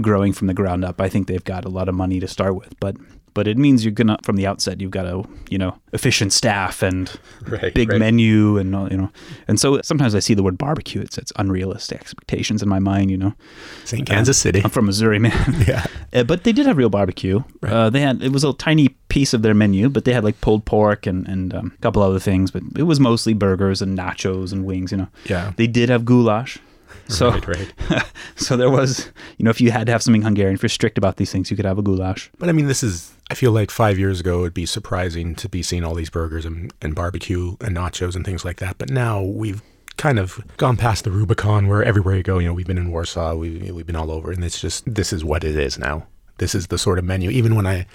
growing 0.00 0.32
from 0.32 0.46
the 0.46 0.54
ground 0.54 0.84
up. 0.84 1.00
I 1.00 1.08
think 1.08 1.26
they've 1.26 1.42
got 1.42 1.64
a 1.64 1.68
lot 1.68 1.88
of 1.88 1.94
money 1.94 2.20
to 2.20 2.28
start 2.28 2.54
with, 2.54 2.78
but 2.78 2.96
but 3.36 3.46
it 3.46 3.56
means 3.58 3.84
you're 3.84 3.92
gonna 4.00 4.16
from 4.26 4.36
the 4.36 4.46
outset 4.50 4.80
you've 4.80 4.90
got 5.00 5.06
a 5.06 5.22
you 5.50 5.58
know 5.62 5.72
efficient 5.92 6.32
staff 6.32 6.82
and 6.82 7.04
Right, 7.54 7.72
big 7.74 7.90
right. 7.90 8.00
menu 8.00 8.58
and 8.58 8.74
all, 8.74 8.88
you 8.90 8.96
know 8.96 9.10
and 9.48 9.60
so 9.60 9.80
sometimes 9.82 10.14
I 10.14 10.20
see 10.20 10.34
the 10.34 10.42
word 10.42 10.58
barbecue 10.58 11.00
it 11.02 11.12
sets 11.12 11.32
unrealistic 11.36 12.00
expectations 12.00 12.62
in 12.62 12.68
my 12.68 12.80
mind 12.80 13.10
you 13.10 13.18
know 13.22 13.32
St. 13.84 14.04
Kansas 14.06 14.38
City. 14.38 14.60
I'm 14.64 14.70
from 14.70 14.86
Missouri 14.86 15.18
man 15.26 15.64
Yeah. 15.68 15.84
Uh, 16.12 16.24
but 16.24 16.42
they 16.44 16.52
did 16.52 16.66
have 16.66 16.76
real 16.78 16.90
barbecue 16.98 17.38
uh, 17.62 17.90
they 17.90 18.00
had 18.00 18.22
it 18.22 18.32
was 18.32 18.42
a 18.44 18.52
tiny 18.54 18.88
piece 19.08 19.32
of 19.34 19.42
their 19.42 19.54
menu 19.54 19.88
but 19.88 20.04
they 20.06 20.12
had 20.12 20.24
like 20.24 20.40
pulled 20.40 20.64
pork 20.64 21.06
and 21.06 21.28
and 21.28 21.54
um, 21.54 21.72
a 21.78 21.80
couple 21.82 22.02
other 22.02 22.18
things 22.18 22.50
but 22.50 22.62
it 22.76 22.82
was 22.90 22.98
mostly 22.98 23.34
burgers 23.34 23.80
and 23.82 23.96
nachos 23.96 24.52
and 24.52 24.64
wings 24.64 24.90
you 24.92 24.98
know 24.98 25.08
Yeah. 25.26 25.52
they 25.56 25.66
did 25.68 25.88
have 25.88 26.04
goulash 26.04 26.58
so 27.08 27.30
Right, 27.30 27.46
right. 27.48 28.04
so 28.36 28.56
there 28.56 28.70
was 28.70 29.10
you 29.38 29.44
know 29.44 29.50
if 29.50 29.60
you 29.60 29.70
had 29.70 29.86
to 29.86 29.92
have 29.92 30.02
something 30.02 30.22
Hungarian 30.22 30.54
if 30.54 30.62
you're 30.62 30.68
strict 30.68 30.98
about 30.98 31.16
these 31.16 31.30
things 31.30 31.50
you 31.50 31.56
could 31.56 31.66
have 31.66 31.78
a 31.78 31.82
goulash 31.82 32.30
But 32.38 32.48
I 32.48 32.52
mean, 32.52 32.66
this 32.66 32.82
is, 32.82 33.12
I 33.30 33.34
feel 33.34 33.52
like 33.52 33.70
five 33.70 33.98
years 33.98 34.20
ago, 34.20 34.40
it'd 34.40 34.54
be 34.54 34.66
surprising 34.66 35.34
to 35.36 35.48
be 35.48 35.62
seeing 35.62 35.84
all 35.84 35.94
these 35.94 36.10
burgers 36.10 36.44
and, 36.44 36.72
and 36.80 36.94
barbecue 36.94 37.56
and 37.60 37.76
nachos 37.76 38.14
and 38.14 38.24
things 38.24 38.44
like 38.44 38.58
that. 38.58 38.78
But 38.78 38.90
now 38.90 39.22
we've 39.22 39.62
kind 39.96 40.18
of 40.18 40.40
gone 40.56 40.76
past 40.76 41.04
the 41.04 41.10
Rubicon 41.10 41.68
where 41.68 41.82
everywhere 41.82 42.16
you 42.16 42.22
go, 42.22 42.38
you 42.38 42.48
know, 42.48 42.54
we've 42.54 42.66
been 42.66 42.78
in 42.78 42.90
Warsaw, 42.90 43.34
we, 43.34 43.70
we've 43.72 43.86
been 43.86 43.96
all 43.96 44.10
over. 44.10 44.30
And 44.30 44.44
it's 44.44 44.60
just, 44.60 44.84
this 44.92 45.12
is 45.12 45.24
what 45.24 45.44
it 45.44 45.56
is 45.56 45.78
now. 45.78 46.06
This 46.38 46.54
is 46.54 46.66
the 46.66 46.78
sort 46.78 46.98
of 46.98 47.04
menu. 47.04 47.30
Even 47.30 47.54
when 47.54 47.66
I, 47.66 47.86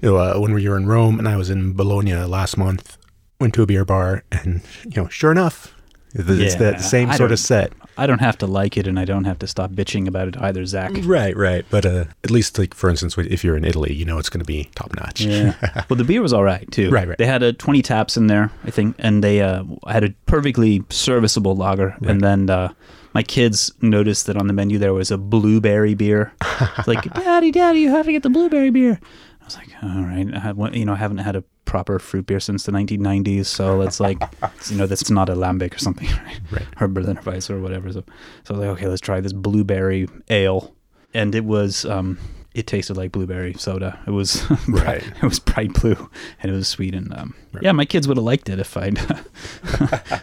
you 0.00 0.10
know, 0.10 0.16
uh, 0.16 0.38
when 0.38 0.52
we 0.54 0.68
were 0.68 0.76
in 0.76 0.86
Rome 0.86 1.18
and 1.18 1.28
I 1.28 1.36
was 1.36 1.50
in 1.50 1.72
Bologna 1.72 2.14
last 2.14 2.56
month, 2.56 2.96
went 3.40 3.54
to 3.54 3.62
a 3.62 3.66
beer 3.66 3.84
bar 3.84 4.22
and, 4.30 4.60
you 4.84 5.02
know, 5.02 5.08
sure 5.08 5.32
enough, 5.32 5.74
it's 6.14 6.54
Yeah, 6.54 6.58
that 6.58 6.80
same 6.80 7.10
I 7.10 7.16
sort 7.16 7.32
of 7.32 7.38
set. 7.38 7.72
I 8.00 8.06
don't 8.06 8.20
have 8.20 8.38
to 8.38 8.46
like 8.46 8.78
it, 8.78 8.86
and 8.86 8.98
I 8.98 9.04
don't 9.04 9.24
have 9.24 9.38
to 9.40 9.46
stop 9.46 9.72
bitching 9.72 10.08
about 10.08 10.28
it 10.28 10.40
either, 10.40 10.64
Zach. 10.64 10.92
Right, 11.02 11.36
right. 11.36 11.66
But 11.68 11.84
uh, 11.84 12.06
at 12.24 12.30
least, 12.30 12.58
like, 12.58 12.72
for 12.72 12.88
instance, 12.88 13.18
if 13.18 13.44
you're 13.44 13.58
in 13.58 13.64
Italy, 13.66 13.92
you 13.92 14.06
know 14.06 14.18
it's 14.18 14.30
going 14.30 14.40
to 14.40 14.46
be 14.46 14.70
top 14.74 14.96
notch. 14.96 15.20
Yeah. 15.20 15.54
well, 15.90 15.98
the 15.98 16.04
beer 16.04 16.22
was 16.22 16.32
all 16.32 16.42
right 16.42 16.68
too. 16.72 16.90
Right, 16.90 17.06
right. 17.06 17.18
They 17.18 17.26
had 17.26 17.42
a 17.42 17.52
20 17.52 17.82
taps 17.82 18.16
in 18.16 18.26
there, 18.26 18.50
I 18.64 18.70
think, 18.70 18.96
and 18.98 19.22
they 19.22 19.42
uh, 19.42 19.64
had 19.86 20.02
a 20.02 20.10
perfectly 20.24 20.82
serviceable 20.88 21.54
lager. 21.54 21.94
And 22.00 22.22
then 22.22 22.48
uh, 22.48 22.72
my 23.12 23.22
kids 23.22 23.70
noticed 23.82 24.26
that 24.28 24.36
on 24.38 24.46
the 24.46 24.54
menu 24.54 24.78
there 24.78 24.94
was 24.94 25.10
a 25.10 25.18
blueberry 25.18 25.92
beer. 25.92 26.32
It's 26.78 26.88
like, 26.88 27.02
Daddy, 27.14 27.50
Daddy, 27.50 27.80
you 27.80 27.90
have 27.90 28.06
to 28.06 28.12
get 28.12 28.22
the 28.22 28.30
blueberry 28.30 28.70
beer. 28.70 28.98
I 29.42 29.44
was 29.44 29.56
like, 29.56 29.68
all 29.82 30.02
right, 30.04 30.26
I 30.34 30.74
you 30.74 30.86
know, 30.86 30.94
I 30.94 30.96
haven't 30.96 31.18
had 31.18 31.36
a 31.36 31.44
proper 31.70 32.00
fruit 32.00 32.26
beer 32.26 32.40
since 32.40 32.64
the 32.64 32.72
1990s, 32.72 33.46
so 33.46 33.80
it's 33.82 34.00
like, 34.00 34.18
you 34.70 34.76
know, 34.76 34.86
that's 34.86 35.08
not 35.08 35.28
a 35.28 35.34
lambic 35.34 35.74
or 35.74 35.78
something, 35.78 36.08
right? 36.08 36.40
Right. 36.50 36.66
Or 36.80 36.88
Berliner 36.88 37.20
Weiss 37.24 37.48
or 37.48 37.60
whatever. 37.60 37.92
So, 37.92 38.00
so 38.44 38.54
I 38.54 38.58
was 38.58 38.66
like, 38.66 38.76
okay, 38.76 38.88
let's 38.88 39.00
try 39.00 39.20
this 39.20 39.32
blueberry 39.32 40.08
ale, 40.28 40.74
and 41.14 41.32
it 41.34 41.44
was, 41.44 41.84
um, 41.84 42.18
it 42.54 42.66
tasted 42.66 42.96
like 42.96 43.12
blueberry 43.12 43.54
soda. 43.54 44.00
It 44.06 44.10
was 44.10 44.42
Right. 44.68 45.04
it 45.06 45.22
was 45.22 45.38
bright 45.38 45.72
blue 45.74 46.10
and 46.42 46.50
it 46.50 46.54
was 46.54 46.66
sweet 46.66 46.96
and 46.96 47.14
um, 47.14 47.34
Right. 47.52 47.62
yeah, 47.62 47.70
my 47.70 47.84
kids 47.84 48.08
would 48.08 48.16
have 48.16 48.24
liked 48.24 48.48
it 48.48 48.58
if 48.58 48.76
I'd. 48.76 48.98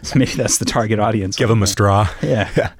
so 0.02 0.18
maybe 0.18 0.32
that's 0.32 0.58
the 0.58 0.66
target 0.66 0.98
audience. 0.98 1.36
Give 1.36 1.48
them 1.48 1.62
a 1.62 1.66
straw. 1.66 2.06
Yeah. 2.22 2.72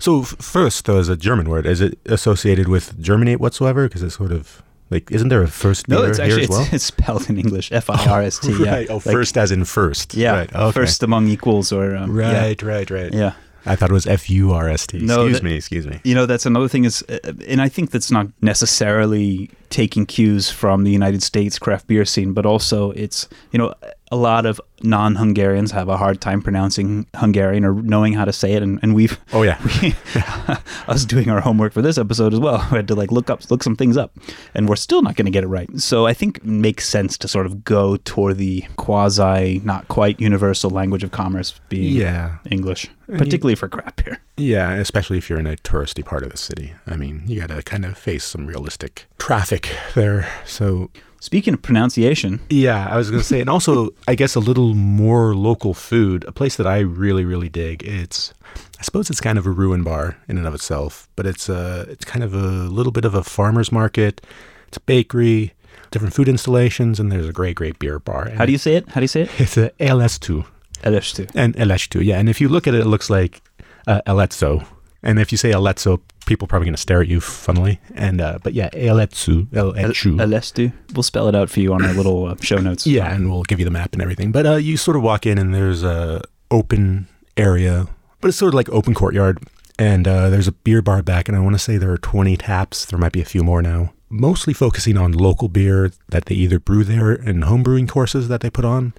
So 0.00 0.22
f- 0.22 0.34
first, 0.40 0.84
though, 0.86 0.98
is 0.98 1.08
a 1.08 1.16
German 1.16 1.48
word. 1.48 1.66
Is 1.66 1.80
it 1.80 1.98
associated 2.06 2.66
with 2.66 3.00
Germinate 3.00 3.38
whatsoever? 3.38 3.86
Because 3.86 4.02
it 4.02 4.10
sort 4.10 4.32
of 4.32 4.60
Like, 4.90 5.10
isn't 5.10 5.28
there 5.28 5.42
a 5.42 5.48
first 5.48 5.88
beer 5.88 5.98
No, 5.98 6.04
it's 6.04 6.18
here 6.18 6.26
actually 6.26 6.42
as 6.44 6.48
well? 6.48 6.60
it's, 6.62 6.72
it's 6.74 6.84
spelled 6.84 7.28
in 7.28 7.38
English. 7.38 7.72
F 7.84 7.90
I 7.90 8.06
R 8.06 8.22
S 8.22 8.38
T. 8.38 8.52
yeah. 8.62 8.70
right. 8.72 8.86
Oh, 8.90 8.94
Like, 8.96 9.02
first 9.04 9.36
as 9.36 9.50
in 9.50 9.64
first. 9.64 10.14
Yeah. 10.14 10.32
Right. 10.32 10.54
Okay. 10.54 10.72
First 10.72 11.02
among 11.02 11.28
equals, 11.28 11.72
or 11.72 11.96
um, 11.96 12.16
yeah. 12.18 12.40
Right. 12.42 12.62
Right. 12.62 12.90
Right. 12.90 13.12
Yeah. 13.12 13.32
I 13.68 13.74
thought 13.74 13.90
it 13.90 13.94
was 13.94 14.06
F 14.06 14.30
U 14.30 14.52
R 14.52 14.68
S 14.68 14.86
T. 14.86 14.98
No, 15.00 15.22
excuse 15.26 15.32
that- 15.32 15.42
me. 15.42 15.56
Excuse 15.56 15.86
me. 15.88 16.00
You 16.04 16.14
know, 16.14 16.24
that's 16.24 16.46
another 16.46 16.68
thing 16.68 16.84
is, 16.84 17.02
uh, 17.08 17.18
and 17.48 17.60
I 17.60 17.68
think 17.68 17.90
that's 17.90 18.12
not 18.12 18.28
necessarily 18.40 19.50
taking 19.70 20.06
cues 20.06 20.50
from 20.50 20.84
the 20.84 20.90
United 20.92 21.22
States 21.22 21.58
craft 21.58 21.86
beer 21.88 22.04
scene, 22.04 22.32
but 22.32 22.46
also 22.46 22.92
it's, 22.92 23.28
you 23.50 23.58
know, 23.58 23.74
a 24.12 24.16
lot 24.16 24.46
of 24.46 24.60
non 24.82 25.16
Hungarians 25.16 25.70
have 25.72 25.88
a 25.88 25.96
hard 25.96 26.20
time 26.20 26.42
pronouncing 26.42 27.06
Hungarian 27.14 27.64
or 27.64 27.74
knowing 27.74 28.12
how 28.12 28.24
to 28.24 28.32
say 28.32 28.52
it. 28.52 28.62
And, 28.62 28.78
and 28.82 28.94
we've, 28.94 29.18
Oh 29.32 29.42
yeah—we 29.42 29.94
us 30.88 31.04
doing 31.04 31.30
our 31.30 31.40
homework 31.40 31.72
for 31.72 31.82
this 31.82 31.98
episode 31.98 32.32
as 32.32 32.40
well. 32.40 32.66
We 32.76 32.76
had 32.76 32.88
to 32.88 32.94
like 32.94 33.12
look 33.12 33.30
up, 33.30 33.48
look 33.50 33.62
some 33.62 33.76
things 33.76 33.96
up, 33.96 34.12
and 34.54 34.68
we're 34.68 34.76
still 34.76 35.02
not 35.02 35.16
going 35.16 35.26
to 35.26 35.30
get 35.32 35.44
it 35.44 35.48
right. 35.48 35.68
So 35.78 36.06
I 36.06 36.14
think 36.14 36.38
it 36.38 36.44
makes 36.44 36.88
sense 36.88 37.16
to 37.18 37.28
sort 37.28 37.46
of 37.46 37.64
go 37.64 37.96
toward 37.96 38.38
the 38.38 38.64
quasi, 38.76 39.60
not 39.64 39.88
quite 39.88 40.20
universal 40.20 40.70
language 40.70 41.04
of 41.04 41.10
commerce 41.10 41.58
being 41.68 41.94
yeah. 41.94 42.38
English, 42.50 42.90
you- 43.08 43.18
particularly 43.18 43.54
for 43.54 43.68
crap 43.68 44.00
here. 44.04 44.18
Yeah, 44.36 44.72
especially 44.74 45.16
if 45.16 45.30
you're 45.30 45.38
in 45.38 45.46
a 45.46 45.56
touristy 45.56 46.04
part 46.04 46.22
of 46.22 46.30
the 46.30 46.36
city. 46.36 46.74
I 46.86 46.96
mean, 46.96 47.22
you 47.26 47.40
got 47.40 47.48
to 47.48 47.62
kind 47.62 47.84
of 47.86 47.96
face 47.96 48.24
some 48.24 48.46
realistic 48.46 49.06
traffic 49.18 49.70
there. 49.94 50.28
So, 50.44 50.90
Speaking 51.18 51.54
of 51.54 51.62
pronunciation, 51.62 52.40
yeah, 52.50 52.86
I 52.88 52.96
was 52.96 53.10
going 53.10 53.20
to 53.20 53.26
say, 53.26 53.40
and 53.40 53.48
also, 53.50 53.90
I 54.06 54.14
guess 54.14 54.34
a 54.36 54.40
little 54.40 54.65
more 54.74 55.34
local 55.34 55.74
food, 55.74 56.24
a 56.24 56.32
place 56.32 56.56
that 56.56 56.66
I 56.66 56.80
really, 56.80 57.24
really 57.24 57.48
dig. 57.48 57.82
It's, 57.84 58.32
I 58.78 58.82
suppose 58.82 59.10
it's 59.10 59.20
kind 59.20 59.38
of 59.38 59.46
a 59.46 59.50
ruin 59.50 59.82
bar 59.82 60.16
in 60.28 60.38
and 60.38 60.46
of 60.46 60.54
itself, 60.54 61.08
but 61.16 61.26
it's 61.26 61.48
a, 61.48 61.86
it's 61.88 62.04
kind 62.04 62.22
of 62.22 62.34
a 62.34 62.36
little 62.38 62.92
bit 62.92 63.04
of 63.04 63.14
a 63.14 63.22
farmer's 63.22 63.70
market. 63.72 64.20
It's 64.68 64.76
a 64.76 64.80
bakery, 64.80 65.54
different 65.90 66.14
food 66.14 66.28
installations, 66.28 67.00
and 67.00 67.10
there's 67.10 67.28
a 67.28 67.32
great, 67.32 67.56
great 67.56 67.78
beer 67.78 67.98
bar. 67.98 68.30
how 68.30 68.46
do 68.46 68.52
you 68.52 68.58
say 68.58 68.76
it? 68.76 68.88
How 68.88 69.00
do 69.00 69.04
you 69.04 69.08
say 69.08 69.22
it? 69.22 69.40
It's 69.40 69.56
a 69.56 69.70
LS2. 69.80 70.44
Eleshtu. 70.82 71.30
And 71.34 71.54
LS2, 71.56 72.04
yeah. 72.04 72.18
And 72.18 72.28
if 72.28 72.40
you 72.40 72.48
look 72.48 72.66
at 72.66 72.74
it, 72.74 72.80
it 72.80 72.86
looks 72.86 73.10
like 73.10 73.42
uh, 73.86 74.02
Eletso. 74.06 74.66
And 75.06 75.20
if 75.20 75.30
you 75.30 75.38
say 75.38 75.52
Eletso, 75.52 76.00
people 76.26 76.46
are 76.46 76.48
probably 76.48 76.66
going 76.66 76.74
to 76.74 76.80
stare 76.80 77.00
at 77.00 77.06
you 77.06 77.20
funnily. 77.20 77.80
And 77.94 78.20
uh, 78.20 78.40
but 78.42 78.54
yeah, 78.54 78.68
Eletsu, 78.70 79.46
Eletsu. 79.46 80.16
Eleshtu. 80.16 80.72
We'll 80.94 81.04
spell 81.04 81.28
it 81.28 81.36
out 81.36 81.48
for 81.48 81.60
you 81.60 81.72
on 81.72 81.84
our 81.84 81.94
little 81.94 82.26
uh, 82.26 82.34
show 82.42 82.56
notes. 82.56 82.86
yeah, 82.88 83.14
and 83.14 83.30
we'll 83.30 83.44
give 83.44 83.60
you 83.60 83.64
the 83.64 83.70
map 83.70 83.92
and 83.92 84.02
everything. 84.02 84.32
But 84.32 84.46
uh, 84.46 84.56
you 84.56 84.76
sort 84.76 84.96
of 84.96 85.04
walk 85.04 85.24
in, 85.24 85.38
and 85.38 85.54
there's 85.54 85.84
a 85.84 86.22
open 86.50 87.06
area, 87.36 87.86
but 88.20 88.28
it's 88.28 88.36
sort 88.36 88.48
of 88.48 88.54
like 88.54 88.68
open 88.70 88.94
courtyard. 88.94 89.38
And 89.78 90.08
uh, 90.08 90.28
there's 90.28 90.48
a 90.48 90.52
beer 90.52 90.82
bar 90.82 91.02
back, 91.02 91.28
and 91.28 91.36
I 91.36 91.40
want 91.40 91.54
to 91.54 91.60
say 91.60 91.76
there 91.76 91.92
are 91.92 91.98
20 91.98 92.36
taps. 92.38 92.84
There 92.84 92.98
might 92.98 93.12
be 93.12 93.20
a 93.20 93.26
few 93.26 93.44
more 93.44 93.62
now. 93.62 93.92
Mostly 94.08 94.54
focusing 94.54 94.96
on 94.96 95.12
local 95.12 95.48
beer 95.48 95.92
that 96.08 96.24
they 96.24 96.34
either 96.34 96.58
brew 96.58 96.82
there 96.82 97.12
in 97.12 97.42
home 97.42 97.62
brewing 97.62 97.86
courses 97.86 98.26
that 98.26 98.40
they 98.40 98.50
put 98.50 98.64
on, 98.64 98.92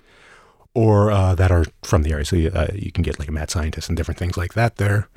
or 0.74 1.12
uh, 1.12 1.36
that 1.36 1.52
are 1.52 1.66
from 1.84 2.04
the 2.04 2.14
area. 2.14 2.24
So 2.24 2.38
you, 2.38 2.52
uh, 2.54 2.68
you 2.74 2.94
can 2.94 3.02
get 3.02 3.20
like 3.20 3.28
a 3.28 3.32
mad 3.32 3.50
scientist 3.52 3.90
and 3.90 3.98
different 3.98 4.20
things 4.20 4.38
like 4.38 4.54
that 4.54 4.78
there. 4.78 5.10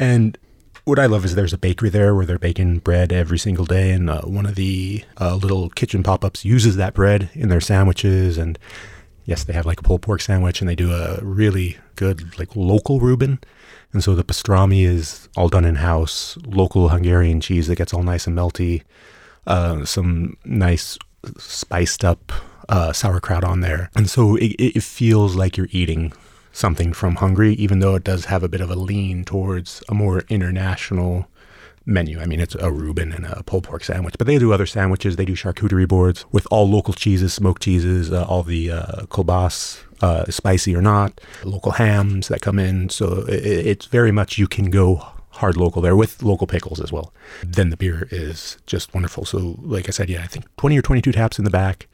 And 0.00 0.38
what 0.84 0.98
I 0.98 1.04
love 1.04 1.26
is 1.26 1.34
there's 1.34 1.52
a 1.52 1.58
bakery 1.58 1.90
there 1.90 2.14
where 2.14 2.24
they're 2.24 2.38
baking 2.38 2.78
bread 2.78 3.12
every 3.12 3.38
single 3.38 3.66
day, 3.66 3.92
and 3.92 4.08
uh, 4.08 4.22
one 4.22 4.46
of 4.46 4.54
the 4.54 5.04
uh, 5.20 5.36
little 5.36 5.68
kitchen 5.68 6.02
pop-ups 6.02 6.42
uses 6.42 6.76
that 6.76 6.94
bread 6.94 7.28
in 7.34 7.50
their 7.50 7.60
sandwiches. 7.60 8.38
And 8.38 8.58
yes, 9.26 9.44
they 9.44 9.52
have 9.52 9.66
like 9.66 9.78
a 9.78 9.82
pulled 9.82 10.00
pork 10.00 10.22
sandwich, 10.22 10.60
and 10.60 10.68
they 10.68 10.74
do 10.74 10.90
a 10.90 11.18
really 11.22 11.76
good 11.96 12.38
like 12.38 12.56
local 12.56 12.98
Reuben. 12.98 13.40
And 13.92 14.02
so 14.02 14.14
the 14.14 14.24
pastrami 14.24 14.84
is 14.84 15.28
all 15.36 15.50
done 15.50 15.66
in 15.66 15.74
house, 15.76 16.38
local 16.46 16.88
Hungarian 16.88 17.42
cheese 17.42 17.66
that 17.66 17.76
gets 17.76 17.92
all 17.92 18.02
nice 18.02 18.26
and 18.26 18.36
melty. 18.36 18.82
Uh, 19.46 19.84
some 19.84 20.36
nice 20.46 20.96
spiced 21.36 22.04
up 22.06 22.32
uh, 22.70 22.94
sauerkraut 22.94 23.44
on 23.44 23.60
there, 23.60 23.90
and 23.94 24.08
so 24.08 24.36
it 24.36 24.54
it 24.58 24.82
feels 24.82 25.36
like 25.36 25.58
you're 25.58 25.68
eating 25.72 26.12
something 26.52 26.92
from 26.92 27.16
Hungary, 27.16 27.54
even 27.54 27.80
though 27.80 27.94
it 27.94 28.04
does 28.04 28.26
have 28.26 28.42
a 28.42 28.48
bit 28.48 28.60
of 28.60 28.70
a 28.70 28.76
lean 28.76 29.24
towards 29.24 29.82
a 29.88 29.94
more 29.94 30.24
international 30.28 31.26
menu. 31.86 32.20
I 32.20 32.26
mean, 32.26 32.40
it's 32.40 32.54
a 32.54 32.70
Reuben 32.70 33.12
and 33.12 33.26
a 33.26 33.42
pulled 33.42 33.64
pork 33.64 33.84
sandwich, 33.84 34.14
but 34.18 34.26
they 34.26 34.38
do 34.38 34.52
other 34.52 34.66
sandwiches. 34.66 35.16
They 35.16 35.24
do 35.24 35.34
charcuterie 35.34 35.88
boards 35.88 36.24
with 36.32 36.46
all 36.50 36.68
local 36.68 36.94
cheeses, 36.94 37.32
smoked 37.32 37.62
cheeses, 37.62 38.12
uh, 38.12 38.24
all 38.24 38.42
the 38.42 38.70
uh, 38.70 39.06
uh, 40.02 40.24
spicy 40.26 40.74
or 40.74 40.82
not, 40.82 41.20
local 41.44 41.72
hams 41.72 42.28
that 42.28 42.40
come 42.40 42.58
in. 42.58 42.88
So 42.88 43.24
it, 43.28 43.44
it's 43.44 43.86
very 43.86 44.12
much 44.12 44.38
you 44.38 44.46
can 44.46 44.70
go 44.70 45.06
hard 45.30 45.56
local 45.56 45.80
there 45.80 45.96
with 45.96 46.22
local 46.22 46.46
pickles 46.46 46.80
as 46.80 46.92
well. 46.92 47.12
Then 47.42 47.70
the 47.70 47.76
beer 47.76 48.08
is 48.10 48.58
just 48.66 48.92
wonderful. 48.92 49.24
So, 49.24 49.56
like 49.60 49.88
I 49.88 49.90
said, 49.90 50.10
yeah, 50.10 50.22
I 50.22 50.26
think 50.26 50.44
20 50.56 50.78
or 50.78 50.82
22 50.82 51.12
taps 51.12 51.38
in 51.38 51.44
the 51.44 51.50
back 51.50 51.88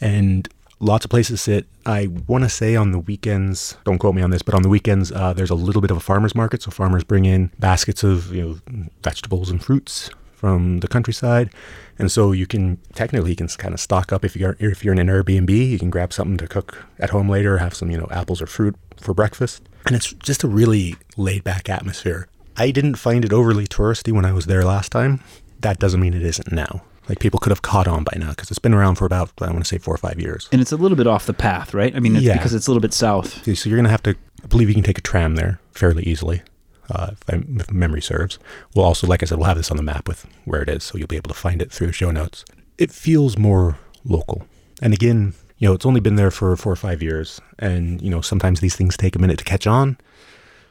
and 0.00 0.48
lots 0.80 1.04
of 1.04 1.10
places 1.10 1.40
sit. 1.42 1.66
I 1.86 2.08
want 2.26 2.44
to 2.44 2.50
say 2.50 2.74
on 2.74 2.90
the 2.90 2.98
weekends, 2.98 3.76
don't 3.84 3.98
quote 3.98 4.14
me 4.14 4.22
on 4.22 4.30
this, 4.30 4.42
but 4.42 4.54
on 4.54 4.62
the 4.62 4.68
weekends, 4.68 5.12
uh, 5.12 5.32
there's 5.32 5.50
a 5.50 5.54
little 5.54 5.80
bit 5.80 5.90
of 5.90 5.96
a 5.96 6.00
farmer's 6.00 6.34
market. 6.34 6.62
So 6.62 6.70
farmers 6.70 7.04
bring 7.04 7.26
in 7.26 7.52
baskets 7.58 8.02
of 8.02 8.34
you 8.34 8.60
know 8.74 8.86
vegetables 9.02 9.50
and 9.50 9.62
fruits 9.62 10.10
from 10.34 10.80
the 10.80 10.88
countryside, 10.88 11.50
and 11.98 12.10
so 12.10 12.32
you 12.32 12.46
can 12.46 12.78
technically 12.94 13.30
you 13.30 13.36
can 13.36 13.48
kind 13.48 13.74
of 13.74 13.80
stock 13.80 14.12
up 14.12 14.24
if 14.24 14.34
you're 14.34 14.56
if 14.58 14.84
you're 14.84 14.94
in 14.94 14.98
an 14.98 15.08
Airbnb, 15.08 15.50
you 15.50 15.78
can 15.78 15.90
grab 15.90 16.12
something 16.12 16.38
to 16.38 16.48
cook 16.48 16.86
at 16.98 17.10
home 17.10 17.28
later, 17.28 17.58
have 17.58 17.74
some 17.74 17.90
you 17.90 17.98
know 17.98 18.08
apples 18.10 18.42
or 18.42 18.46
fruit 18.46 18.74
for 18.96 19.14
breakfast, 19.14 19.62
and 19.86 19.94
it's 19.94 20.12
just 20.14 20.42
a 20.42 20.48
really 20.48 20.96
laid 21.16 21.44
back 21.44 21.68
atmosphere. 21.68 22.26
I 22.56 22.70
didn't 22.72 22.96
find 22.96 23.24
it 23.24 23.32
overly 23.32 23.66
touristy 23.66 24.12
when 24.12 24.24
I 24.24 24.32
was 24.32 24.46
there 24.46 24.64
last 24.64 24.92
time. 24.92 25.20
That 25.60 25.78
doesn't 25.78 26.00
mean 26.00 26.14
it 26.14 26.22
isn't 26.22 26.50
now. 26.52 26.82
Like 27.10 27.18
people 27.18 27.40
could 27.40 27.50
have 27.50 27.62
caught 27.62 27.88
on 27.88 28.04
by 28.04 28.16
now 28.16 28.30
because 28.30 28.50
it's 28.50 28.60
been 28.60 28.72
around 28.72 28.94
for 28.94 29.04
about 29.04 29.32
I 29.40 29.50
want 29.50 29.64
to 29.64 29.68
say 29.68 29.78
four 29.78 29.92
or 29.92 29.98
five 29.98 30.20
years. 30.20 30.48
And 30.52 30.60
it's 30.60 30.70
a 30.70 30.76
little 30.76 30.96
bit 30.96 31.08
off 31.08 31.26
the 31.26 31.34
path, 31.34 31.74
right? 31.74 31.94
I 31.94 31.98
mean, 31.98 32.14
it's 32.14 32.24
Yeah. 32.24 32.34
because 32.34 32.54
it's 32.54 32.68
a 32.68 32.70
little 32.70 32.80
bit 32.80 32.92
south. 32.94 33.44
So 33.58 33.68
you're 33.68 33.76
gonna 33.78 33.88
have 33.90 34.02
to. 34.04 34.14
I 34.44 34.46
believe 34.46 34.68
you 34.68 34.74
can 34.74 34.84
take 34.84 34.96
a 34.96 35.02
tram 35.02 35.34
there 35.34 35.58
fairly 35.72 36.04
easily, 36.04 36.40
uh, 36.88 37.08
if, 37.12 37.18
I, 37.28 37.42
if 37.60 37.70
memory 37.72 38.00
serves. 38.00 38.38
We'll 38.74 38.84
also, 38.84 39.06
like 39.08 39.22
I 39.24 39.26
said, 39.26 39.38
we'll 39.38 39.48
have 39.48 39.56
this 39.56 39.72
on 39.72 39.76
the 39.76 39.82
map 39.82 40.06
with 40.08 40.24
where 40.44 40.62
it 40.62 40.68
is, 40.68 40.84
so 40.84 40.96
you'll 40.96 41.08
be 41.08 41.16
able 41.16 41.28
to 41.30 41.34
find 41.36 41.60
it 41.60 41.72
through 41.72 41.88
the 41.88 41.92
show 41.92 42.10
notes. 42.12 42.44
It 42.78 42.92
feels 42.92 43.36
more 43.36 43.76
local, 44.04 44.46
and 44.80 44.94
again, 44.94 45.34
you 45.58 45.68
know, 45.68 45.74
it's 45.74 45.84
only 45.84 46.00
been 46.00 46.14
there 46.16 46.30
for 46.30 46.56
four 46.56 46.72
or 46.72 46.76
five 46.76 47.02
years, 47.02 47.40
and 47.58 48.00
you 48.00 48.08
know, 48.08 48.20
sometimes 48.20 48.60
these 48.60 48.76
things 48.76 48.96
take 48.96 49.16
a 49.16 49.18
minute 49.18 49.38
to 49.38 49.44
catch 49.44 49.66
on. 49.66 49.98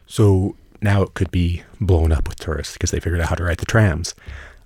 So 0.08 0.56
now 0.82 1.02
it 1.04 1.14
could 1.16 1.32
be 1.32 1.64
blown 1.82 2.12
up 2.14 2.28
with 2.30 2.38
tourists 2.40 2.74
because 2.74 2.92
they 2.92 3.00
figured 3.02 3.20
out 3.22 3.28
how 3.30 3.36
to 3.36 3.44
ride 3.44 3.58
the 3.58 3.66
trams. 3.66 4.16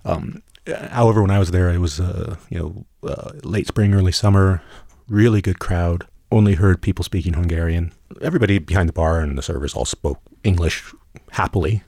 Um, 0.06 0.44
however, 0.67 1.22
when 1.22 1.32
I 1.32 1.39
was 1.39 1.51
there, 1.51 1.70
it 1.70 1.79
was 1.79 2.00
uh, 2.00 2.36
you 2.50 2.60
know 2.60 3.10
uh, 3.10 3.32
late 3.43 3.67
spring, 3.67 3.93
early 3.93 4.12
summer, 4.12 4.62
really 5.08 5.41
good 5.41 5.60
crowd. 5.60 6.08
Only 6.32 6.55
heard 6.55 6.82
people 6.82 7.03
speaking 7.03 7.34
Hungarian. 7.34 7.93
Everybody 8.22 8.58
behind 8.58 8.89
the 8.89 8.93
bar 8.93 9.20
and 9.20 9.38
the 9.38 9.43
servers 9.43 9.74
all 9.74 9.86
spoke 9.86 10.20
English 10.43 10.93
happily, 11.32 11.84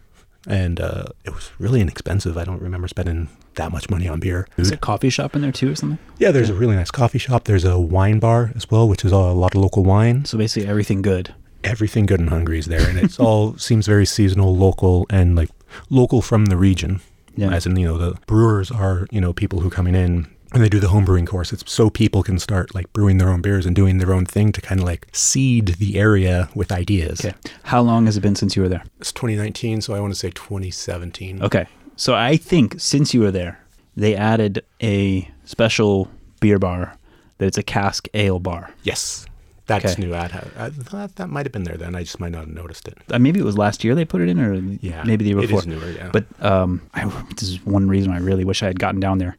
and 0.47 0.79
uh, 0.79 1.05
it 1.23 1.33
was 1.33 1.51
really 1.57 1.81
inexpensive. 1.81 2.37
I 2.37 2.43
don't 2.43 2.61
remember 2.61 2.87
spending 2.87 3.29
that 3.55 3.71
much 3.71 3.89
money 3.89 4.07
on 4.07 4.19
beer. 4.19 4.47
Is 4.57 4.69
there 4.69 4.75
a 4.75 4.79
coffee 4.79 5.09
shop 5.09 5.35
in 5.35 5.41
there 5.41 5.51
too 5.51 5.71
or 5.71 5.75
something? 5.75 5.97
Yeah, 6.17 6.31
there's 6.31 6.49
a 6.49 6.53
really 6.53 6.75
nice 6.75 6.91
coffee 6.91 7.17
shop. 7.17 7.45
There's 7.45 7.65
a 7.65 7.79
wine 7.79 8.19
bar 8.19 8.51
as 8.55 8.69
well, 8.69 8.87
which 8.87 9.03
is 9.05 9.11
a 9.11 9.17
lot 9.17 9.55
of 9.55 9.61
local 9.61 9.83
wine. 9.83 10.25
So 10.25 10.37
basically 10.37 10.69
everything 10.69 11.01
good. 11.01 11.33
Everything 11.63 12.05
good 12.05 12.19
in 12.19 12.27
Hungary 12.27 12.59
is 12.59 12.67
there, 12.67 12.87
and 12.87 12.99
it's 12.99 13.19
all 13.19 13.57
seems 13.57 13.87
very 13.87 14.05
seasonal, 14.05 14.55
local, 14.55 15.07
and 15.09 15.35
like 15.35 15.49
local 15.89 16.21
from 16.21 16.45
the 16.45 16.57
region. 16.57 17.01
Yeah. 17.35 17.51
As 17.51 17.65
in, 17.65 17.75
you 17.75 17.87
know, 17.87 17.97
the 17.97 18.17
brewers 18.27 18.71
are 18.71 19.07
you 19.11 19.21
know 19.21 19.33
people 19.33 19.59
who 19.59 19.69
coming 19.69 19.95
in 19.95 20.27
and 20.53 20.63
they 20.63 20.69
do 20.69 20.79
the 20.79 20.87
home 20.87 21.03
brewing 21.03 21.25
course. 21.25 21.51
It's 21.51 21.69
so 21.71 21.89
people 21.89 22.23
can 22.23 22.39
start 22.39 22.73
like 22.73 22.91
brewing 22.93 23.17
their 23.17 23.29
own 23.29 23.41
beers 23.41 23.65
and 23.65 23.75
doing 23.75 23.97
their 23.97 24.13
own 24.13 24.25
thing 24.25 24.51
to 24.53 24.61
kind 24.61 24.79
of 24.79 24.85
like 24.85 25.07
seed 25.11 25.67
the 25.79 25.99
area 25.99 26.49
with 26.55 26.71
ideas. 26.71 27.25
Okay. 27.25 27.35
How 27.63 27.81
long 27.81 28.05
has 28.05 28.15
it 28.15 28.21
been 28.21 28.35
since 28.35 28.55
you 28.55 28.61
were 28.61 28.69
there? 28.69 28.83
It's 28.99 29.11
2019, 29.11 29.81
so 29.81 29.93
I 29.93 29.99
want 29.99 30.13
to 30.13 30.19
say 30.19 30.29
2017. 30.29 31.43
Okay. 31.43 31.67
So 31.97 32.15
I 32.15 32.37
think 32.37 32.75
since 32.79 33.13
you 33.13 33.21
were 33.21 33.31
there, 33.31 33.59
they 33.97 34.15
added 34.15 34.63
a 34.81 35.29
special 35.43 36.09
beer 36.39 36.59
bar 36.59 36.97
that 37.37 37.47
it's 37.47 37.57
a 37.57 37.63
cask 37.63 38.07
ale 38.13 38.39
bar. 38.39 38.73
Yes, 38.83 39.25
that's 39.67 39.93
Okay. 39.93 40.01
new. 40.05 40.13
I'd 40.13 40.31
I 40.57 40.69
thought 40.69 41.15
that 41.15 41.29
might 41.29 41.45
have 41.45 41.51
been 41.53 41.63
there 41.63 41.77
then. 41.77 41.95
I 41.95 42.03
just 42.03 42.19
might 42.19 42.31
not 42.31 42.41
have 42.45 42.53
noticed 42.53 42.87
it. 42.87 42.97
Uh, 43.11 43.19
maybe 43.19 43.39
it 43.39 43.43
was 43.45 43.57
last 43.57 43.83
year 43.83 43.95
they 43.95 44.05
put 44.05 44.21
it 44.21 44.29
in, 44.29 44.39
or 44.39 44.53
Yeah, 44.81 45.03
maybe 45.03 45.23
the 45.23 45.31
year 45.31 45.41
before. 45.41 45.59
is 45.59 45.67
newer, 45.67 45.89
yeah. 45.91 46.09
But 46.11 46.25
um, 46.43 46.81
I, 46.93 47.05
this 47.37 47.49
is 47.49 47.65
one 47.65 47.87
reason 47.87 48.11
I 48.11 48.19
really 48.19 48.45
wish 48.45 48.61
I 48.63 48.67
had 48.67 48.79
gotten 48.79 48.99
down 48.99 49.17
there. 49.17 49.37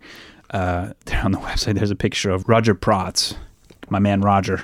Uh, 0.51 0.93
there 1.07 1.23
on 1.25 1.33
the 1.33 1.39
website, 1.39 1.75
there's 1.75 1.91
a 1.91 1.97
picture 1.97 2.31
of 2.31 2.49
Roger 2.49 2.75
Protz, 2.75 3.37
my 3.89 3.99
man 3.99 4.21
Roger, 4.21 4.63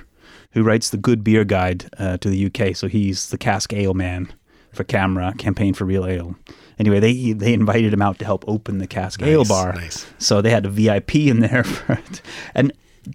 who 0.53 0.63
writes 0.63 0.91
the 0.91 0.97
Good 0.99 1.23
Beer 1.25 1.45
Guide 1.45 1.89
uh, 1.99 2.17
to 2.19 2.29
the 2.29 2.47
UK. 2.47 2.75
So 2.77 2.89
he's 2.89 3.31
the 3.31 3.39
cask 3.39 3.73
ale 3.73 3.95
man 3.95 4.33
for 4.73 4.85
CAMRA 4.85 5.39
campaign 5.39 5.75
for 5.75 5.85
real 5.85 6.07
ale. 6.07 6.35
Anyway, 6.79 6.99
they 6.99 7.33
they 7.33 7.53
invited 7.53 7.93
him 7.93 8.03
out 8.03 8.19
to 8.19 8.25
help 8.25 8.45
open 8.49 8.79
the 8.79 8.87
cask 8.87 9.23
ale 9.23 9.45
bar. 9.45 9.75
nice. 9.75 10.07
So 10.19 10.41
they 10.43 10.51
had 10.51 10.67
a 10.67 10.71
VIP 10.71 11.15
in 11.17 11.41
there 11.41 11.63
for 11.75 11.93
it. 11.93 12.23
And 12.55 12.73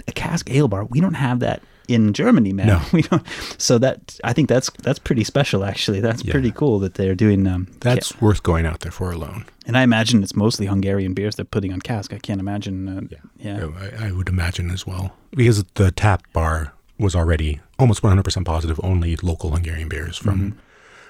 a 0.07 0.11
cask 0.11 0.49
ale 0.51 0.67
bar, 0.67 0.85
we 0.85 1.01
don't 1.01 1.15
have 1.15 1.39
that 1.39 1.61
in 1.87 2.13
Germany, 2.13 2.53
man. 2.53 2.67
No. 2.67 2.81
We 2.93 3.01
don't. 3.01 3.23
So 3.57 3.77
that 3.79 4.19
I 4.23 4.33
think 4.33 4.49
that's 4.49 4.69
that's 4.83 4.99
pretty 4.99 5.23
special, 5.23 5.63
actually. 5.63 5.99
That's 6.01 6.23
Yeah. 6.23 6.31
pretty 6.31 6.51
cool 6.51 6.79
that 6.79 6.93
they're 6.95 7.15
doing. 7.15 7.47
Um, 7.47 7.67
That's 7.81 8.11
ca- 8.11 8.17
worth 8.21 8.43
going 8.43 8.65
out 8.65 8.79
there 8.81 8.91
for 8.91 9.11
alone. 9.11 9.45
and 9.65 9.77
I 9.77 9.81
imagine 9.83 10.23
it's 10.23 10.35
mostly 10.35 10.65
Hungarian 10.67 11.13
beers 11.13 11.35
they're 11.35 11.45
putting 11.45 11.71
on 11.73 11.79
cask. 11.81 12.13
I 12.13 12.19
can't 12.19 12.39
imagine. 12.39 12.87
Uh, 12.89 13.17
yeah. 13.37 13.67
I, 13.99 14.07
I 14.07 14.11
would 14.11 14.29
imagine 14.29 14.69
as 14.71 14.85
well. 14.87 15.15
Because 15.31 15.63
the 15.75 15.91
tap 15.91 16.21
bar 16.33 16.73
was 16.99 17.15
already 17.15 17.59
almost 17.77 18.01
100% 18.01 18.45
positive, 18.45 18.79
only 18.83 19.15
local 19.17 19.51
Hungarian 19.51 19.87
beers 19.89 20.17
from 20.17 20.39
Mm-hmm. 20.39 20.57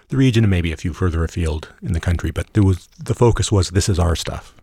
the 0.10 0.18
region 0.18 0.44
and 0.44 0.52
maybe 0.52 0.72
a 0.74 0.78
few 0.78 0.94
further 0.94 1.24
afield 1.24 1.70
in 1.82 1.94
the 1.94 2.00
country. 2.00 2.32
But 2.32 2.54
there 2.54 2.64
was 2.64 2.88
the 3.04 3.14
focus 3.16 3.52
was 3.52 3.70
this 3.70 3.88
is 3.90 3.98
our 4.00 4.16
stuff. 4.16 4.54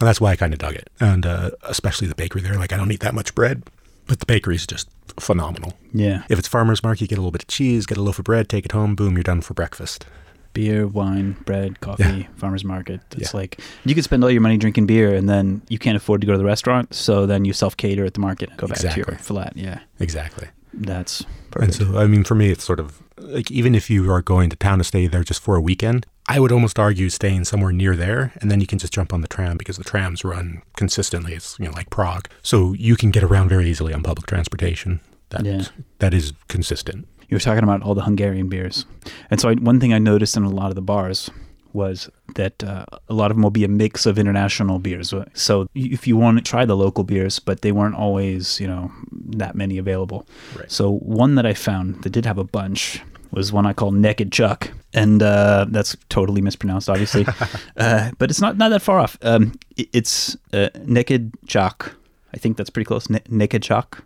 And 0.00 0.08
that's 0.08 0.20
why 0.20 0.32
I 0.32 0.36
kind 0.36 0.52
of 0.52 0.58
dug 0.58 0.74
it. 0.74 0.90
And 1.00 1.24
uh, 1.24 1.50
especially 1.62 2.08
the 2.08 2.14
bakery 2.16 2.42
there. 2.42 2.58
Like, 2.58 2.72
I 2.72 2.76
don't 2.76 2.90
eat 2.92 3.00
that 3.00 3.14
much 3.14 3.34
bread, 3.34 3.62
but 4.06 4.20
the 4.20 4.26
bakery 4.26 4.54
is 4.56 4.66
just 4.66 4.88
phenomenal. 5.18 5.74
Yeah. 5.92 6.24
If 6.28 6.38
it's 6.38 6.48
farmer's 6.48 6.82
market, 6.82 7.02
you 7.02 7.06
get 7.08 7.18
a 7.18 7.20
little 7.20 7.30
bit 7.30 7.42
of 7.42 7.48
cheese, 7.48 7.86
get 7.86 7.98
a 7.98 8.02
loaf 8.02 8.18
of 8.18 8.24
bread, 8.24 8.48
take 8.48 8.64
it 8.64 8.72
home, 8.72 8.94
boom, 8.94 9.14
you're 9.16 9.22
done 9.22 9.40
for 9.40 9.54
breakfast. 9.54 10.06
Beer, 10.52 10.86
wine, 10.86 11.36
bread, 11.44 11.80
coffee, 11.80 12.28
farmers 12.36 12.64
market. 12.64 13.00
It's 13.16 13.32
Yeah. 13.34 13.40
like 13.40 13.60
you 13.84 13.94
could 13.94 14.04
spend 14.04 14.22
all 14.22 14.30
your 14.30 14.40
money 14.40 14.56
drinking 14.56 14.86
beer, 14.86 15.12
and 15.14 15.28
then 15.28 15.62
you 15.68 15.78
can't 15.80 15.96
afford 15.96 16.20
to 16.20 16.26
go 16.28 16.32
to 16.32 16.38
the 16.38 16.44
restaurant, 16.44 16.94
so 16.94 17.26
then 17.26 17.44
you 17.44 17.52
self 17.52 17.76
cater 17.76 18.04
at 18.04 18.14
the 18.14 18.20
market. 18.20 18.50
and 18.50 18.58
Go 18.58 18.68
back 18.68 18.78
to 18.78 18.94
your 18.96 19.18
flat. 19.18 19.54
Yeah, 19.56 19.80
Exactly. 19.98 20.48
that's 20.72 21.24
And 21.60 21.74
so, 21.74 21.98
I 21.98 22.06
mean, 22.06 22.22
for 22.24 22.34
me, 22.36 22.50
it's 22.50 22.62
sort 22.64 22.78
of 22.80 23.02
like 23.18 23.50
even 23.50 23.74
if 23.74 23.90
you 23.90 24.10
are 24.12 24.22
going 24.22 24.48
to 24.50 24.56
town 24.56 24.78
to 24.78 24.84
stay 24.84 25.06
there 25.08 25.24
just 25.24 25.40
for 25.42 25.56
a 25.56 25.60
weekend, 25.60 26.06
I 26.28 26.40
would 26.40 26.52
almost 26.52 26.78
argue 26.78 27.10
staying 27.10 27.44
somewhere 27.44 27.72
near 27.72 27.94
there, 27.96 28.32
and 28.40 28.50
then 28.50 28.60
you 28.60 28.66
can 28.66 28.78
just 28.78 28.92
jump 28.92 29.12
on 29.12 29.20
the 29.20 29.28
tram 29.28 29.56
because 29.58 29.76
the 29.76 29.84
trams 29.84 30.24
run 30.24 30.62
consistently. 30.76 31.34
It's 31.34 31.58
you 31.58 31.66
know 31.66 31.72
like 31.72 31.90
Prague, 31.90 32.28
so 32.42 32.72
you 32.74 32.96
can 32.96 33.10
get 33.10 33.22
around 33.22 33.48
very 33.50 33.68
easily 33.68 33.92
on 33.92 34.02
public 34.02 34.26
transportation. 34.26 35.00
That 35.30 35.44
Yeah. 35.44 35.64
that 35.98 36.14
is 36.14 36.32
consistent. 36.48 37.06
you 37.28 37.36
were 37.36 37.40
talking 37.40 37.64
about 37.64 37.82
all 37.82 37.94
the 37.94 38.02
Hungarian 38.02 38.48
beers, 38.48 38.86
and 39.30 39.40
so 39.40 39.48
I, 39.50 39.54
one 39.54 39.80
thing 39.80 39.92
I 39.92 39.98
noticed 39.98 40.36
in 40.36 40.44
a 40.44 40.48
lot 40.50 40.68
of 40.70 40.74
the 40.76 40.82
bars 40.82 41.30
was 41.72 42.08
that 42.36 42.62
uh, 42.62 42.84
a 43.08 43.14
lot 43.14 43.30
of 43.32 43.36
them 43.36 43.42
will 43.42 43.50
be 43.50 43.64
a 43.64 43.68
mix 43.68 44.06
of 44.06 44.16
international 44.18 44.78
beers. 44.78 45.12
So 45.34 45.66
if 45.74 46.06
you 46.06 46.16
want 46.16 46.38
to 46.38 46.44
try 46.44 46.64
the 46.64 46.76
local 46.76 47.02
beers, 47.02 47.40
but 47.40 47.62
they 47.62 47.72
weren't 47.72 47.96
always, 47.96 48.60
you 48.60 48.68
know, 48.68 48.92
that 49.10 49.56
many 49.56 49.76
available. 49.78 50.24
Right. 50.56 50.70
So 50.70 50.92
one 50.98 51.34
that 51.34 51.44
I 51.46 51.52
found 51.54 52.02
that 52.04 52.10
did 52.10 52.26
have 52.26 52.38
a 52.38 52.44
bunch 52.44 53.00
was 53.32 53.52
one 53.52 53.66
I 53.66 53.72
call 53.72 53.90
Naked 53.90 54.30
Chuck, 54.30 54.70
and 54.94 55.22
uh, 55.22 55.66
that's 55.68 55.96
totally 56.08 56.40
mispronounced, 56.40 56.88
obviously, 56.88 57.26
uh, 57.76 58.10
but 58.18 58.30
it's 58.30 58.40
not 58.40 58.56
not 58.56 58.70
that 58.70 58.80
far 58.82 58.98
off. 59.00 59.18
Um, 59.22 59.52
it- 59.76 59.88
it's 59.92 60.36
uh, 60.52 60.68
Naked 60.86 61.32
Chuck. 61.46 61.94
I 62.32 62.38
think 62.38 62.56
that's 62.56 62.70
pretty 62.70 62.86
close. 62.86 63.10
N- 63.10 63.20
naked 63.28 63.62
Chuck. 63.62 64.04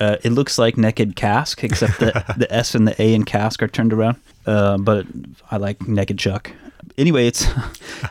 Uh, 0.00 0.16
it 0.22 0.30
looks 0.30 0.58
like 0.58 0.76
naked 0.76 1.16
cask, 1.16 1.64
except 1.64 1.98
the 1.98 2.12
the 2.36 2.52
S 2.54 2.74
and 2.74 2.86
the 2.86 3.00
A 3.02 3.14
in 3.14 3.24
cask 3.24 3.62
are 3.62 3.68
turned 3.68 3.92
around. 3.92 4.16
Uh, 4.46 4.78
but 4.78 5.06
I 5.50 5.56
like 5.56 5.88
naked 5.88 6.18
chuck. 6.18 6.52
Anyway, 6.96 7.26
it's 7.26 7.44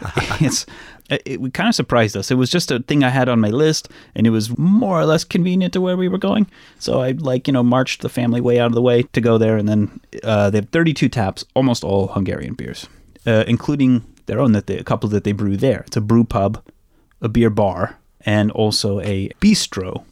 it's 0.41 0.65
it, 1.09 1.21
it 1.25 1.53
kind 1.53 1.69
of 1.69 1.75
surprised 1.75 2.17
us. 2.17 2.31
It 2.31 2.35
was 2.35 2.49
just 2.49 2.71
a 2.71 2.79
thing 2.79 3.03
I 3.03 3.09
had 3.09 3.29
on 3.29 3.39
my 3.39 3.49
list, 3.49 3.89
and 4.15 4.27
it 4.27 4.31
was 4.31 4.57
more 4.57 4.99
or 4.99 5.05
less 5.05 5.23
convenient 5.23 5.73
to 5.73 5.81
where 5.81 5.97
we 5.97 6.07
were 6.07 6.17
going. 6.17 6.47
So 6.79 7.01
I 7.01 7.11
like 7.11 7.47
you 7.47 7.53
know 7.53 7.63
marched 7.63 8.01
the 8.01 8.09
family 8.09 8.41
way 8.41 8.59
out 8.59 8.67
of 8.67 8.73
the 8.73 8.81
way 8.81 9.03
to 9.03 9.21
go 9.21 9.37
there, 9.37 9.57
and 9.57 9.67
then 9.67 10.01
uh, 10.23 10.49
they 10.49 10.59
have 10.59 10.69
32 10.69 11.09
taps, 11.09 11.45
almost 11.53 11.83
all 11.83 12.07
Hungarian 12.07 12.53
beers, 12.53 12.87
uh, 13.25 13.43
including 13.47 14.03
their 14.25 14.39
own 14.39 14.51
that 14.51 14.67
they, 14.67 14.77
a 14.77 14.83
couple 14.83 15.09
that 15.09 15.23
they 15.23 15.31
brew 15.31 15.57
there. 15.57 15.83
It's 15.87 15.97
a 15.97 16.01
brew 16.01 16.23
pub, 16.23 16.61
a 17.21 17.29
beer 17.29 17.49
bar, 17.49 17.97
and 18.21 18.51
also 18.51 18.99
a 19.01 19.29
bistro. 19.41 20.03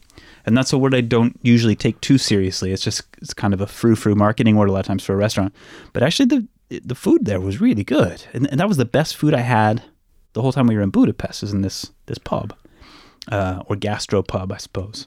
And 0.46 0.56
that's 0.56 0.72
a 0.72 0.78
word 0.78 0.94
I 0.94 1.00
don't 1.00 1.38
usually 1.42 1.74
take 1.74 2.00
too 2.00 2.18
seriously. 2.18 2.72
It's 2.72 2.82
just 2.82 3.02
it's 3.20 3.34
kind 3.34 3.52
of 3.52 3.60
a 3.60 3.66
frou-frou 3.66 4.14
marketing 4.14 4.56
word 4.56 4.68
a 4.68 4.72
lot 4.72 4.80
of 4.80 4.86
times 4.86 5.02
for 5.02 5.12
a 5.12 5.16
restaurant. 5.16 5.54
But 5.92 6.02
actually, 6.02 6.26
the 6.26 6.80
the 6.82 6.94
food 6.94 7.26
there 7.26 7.40
was 7.40 7.60
really 7.60 7.84
good, 7.84 8.24
and, 8.32 8.48
and 8.50 8.58
that 8.58 8.68
was 8.68 8.76
the 8.76 8.84
best 8.84 9.16
food 9.16 9.34
I 9.34 9.40
had 9.40 9.82
the 10.36 10.42
whole 10.42 10.52
time 10.52 10.66
we 10.66 10.76
were 10.76 10.82
in 10.82 10.90
Budapest. 10.90 11.42
Is 11.42 11.54
in 11.54 11.62
this 11.62 11.90
this 12.04 12.18
pub, 12.18 12.54
uh, 13.32 13.62
or 13.66 13.74
gastro 13.74 14.22
pub, 14.22 14.52
I 14.52 14.58
suppose. 14.58 15.06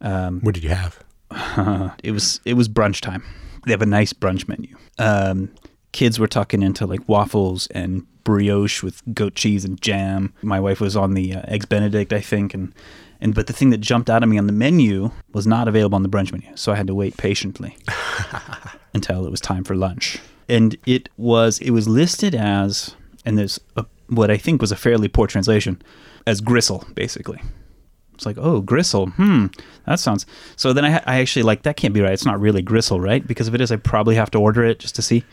Um, 0.00 0.40
What 0.40 0.54
did 0.54 0.62
you 0.62 0.70
have? 0.70 1.02
it 2.04 2.12
was 2.12 2.40
it 2.44 2.54
was 2.54 2.68
brunch 2.68 3.00
time. 3.00 3.24
They 3.66 3.72
have 3.72 3.82
a 3.82 3.86
nice 3.86 4.12
brunch 4.12 4.46
menu. 4.48 4.76
Um, 4.96 5.50
kids 5.90 6.20
were 6.20 6.28
tucking 6.28 6.62
into 6.62 6.86
like 6.86 7.06
waffles 7.08 7.66
and 7.72 8.06
brioche 8.22 8.80
with 8.82 9.02
goat 9.12 9.34
cheese 9.34 9.64
and 9.64 9.80
jam. 9.82 10.32
My 10.40 10.60
wife 10.60 10.80
was 10.80 10.96
on 10.96 11.14
the 11.14 11.34
uh, 11.34 11.42
eggs 11.48 11.66
Benedict, 11.66 12.12
I 12.12 12.20
think, 12.20 12.54
and 12.54 12.72
and 13.20 13.34
but 13.34 13.48
the 13.48 13.52
thing 13.52 13.70
that 13.70 13.78
jumped 13.78 14.08
out 14.08 14.22
at 14.22 14.28
me 14.28 14.38
on 14.38 14.46
the 14.46 14.52
menu 14.52 15.10
was 15.32 15.48
not 15.48 15.66
available 15.66 15.96
on 15.96 16.04
the 16.04 16.08
brunch 16.08 16.30
menu, 16.30 16.56
so 16.56 16.70
I 16.70 16.76
had 16.76 16.86
to 16.86 16.94
wait 16.94 17.16
patiently 17.16 17.76
until 18.94 19.26
it 19.26 19.32
was 19.32 19.40
time 19.40 19.64
for 19.64 19.74
lunch. 19.74 20.20
And 20.48 20.76
it 20.86 21.08
was 21.16 21.58
it 21.58 21.70
was 21.70 21.88
listed 21.88 22.36
as 22.36 22.94
and 23.24 23.36
there's 23.36 23.58
a, 23.76 23.84
what 24.10 24.30
I 24.30 24.36
think 24.36 24.60
was 24.60 24.72
a 24.72 24.76
fairly 24.76 25.08
poor 25.08 25.26
translation 25.26 25.80
as 26.26 26.40
gristle, 26.40 26.84
basically. 26.94 27.40
It's 28.14 28.26
like, 28.26 28.36
oh, 28.38 28.60
gristle. 28.60 29.06
Hmm, 29.06 29.46
that 29.86 29.98
sounds. 29.98 30.26
So 30.56 30.74
then 30.74 30.84
I, 30.84 31.02
I 31.06 31.20
actually 31.20 31.42
like 31.42 31.62
that 31.62 31.76
can't 31.78 31.94
be 31.94 32.02
right. 32.02 32.12
It's 32.12 32.26
not 32.26 32.38
really 32.38 32.60
gristle, 32.60 33.00
right? 33.00 33.26
Because 33.26 33.48
if 33.48 33.54
it 33.54 33.62
is, 33.62 33.72
I 33.72 33.76
probably 33.76 34.14
have 34.16 34.30
to 34.32 34.38
order 34.38 34.62
it 34.62 34.78
just 34.78 34.94
to 34.96 35.02
see. 35.02 35.24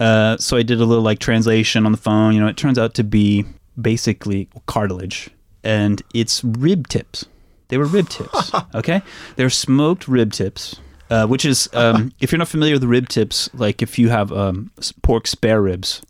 Uh, 0.00 0.36
so 0.38 0.56
I 0.56 0.62
did 0.62 0.80
a 0.80 0.84
little 0.84 1.04
like 1.04 1.20
translation 1.20 1.86
on 1.86 1.92
the 1.92 1.98
phone. 1.98 2.34
You 2.34 2.40
know, 2.40 2.48
it 2.48 2.56
turns 2.56 2.76
out 2.76 2.94
to 2.94 3.04
be 3.04 3.44
basically 3.80 4.48
cartilage, 4.66 5.30
and 5.62 6.02
it's 6.12 6.42
rib 6.42 6.88
tips. 6.88 7.26
They 7.68 7.78
were 7.78 7.86
rib 7.86 8.08
tips. 8.08 8.50
Okay, 8.74 9.02
they're 9.36 9.50
smoked 9.50 10.08
rib 10.08 10.32
tips. 10.32 10.80
Uh, 11.10 11.26
which 11.26 11.44
is, 11.44 11.68
um, 11.74 12.12
if 12.18 12.32
you're 12.32 12.38
not 12.38 12.48
familiar 12.48 12.74
with 12.74 12.82
rib 12.82 13.08
tips, 13.08 13.50
like 13.52 13.82
if 13.82 13.98
you 13.98 14.08
have 14.08 14.32
um, 14.32 14.70
pork 15.02 15.26
spare 15.26 15.60
ribs, 15.60 16.00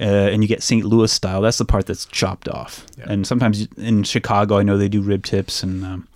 uh, 0.00 0.04
and 0.04 0.42
you 0.42 0.48
get 0.48 0.62
St. 0.62 0.84
Louis 0.84 1.12
style. 1.12 1.42
That's 1.42 1.58
the 1.58 1.64
part 1.64 1.86
that's 1.86 2.06
chopped 2.06 2.48
off. 2.48 2.86
Yeah. 2.96 3.06
And 3.08 3.26
sometimes 3.26 3.66
in 3.76 4.04
Chicago, 4.04 4.58
I 4.58 4.62
know 4.62 4.76
they 4.76 4.88
do 4.88 5.02
rib 5.02 5.24
tips, 5.24 5.62
and 5.62 5.84
um, 5.84 6.08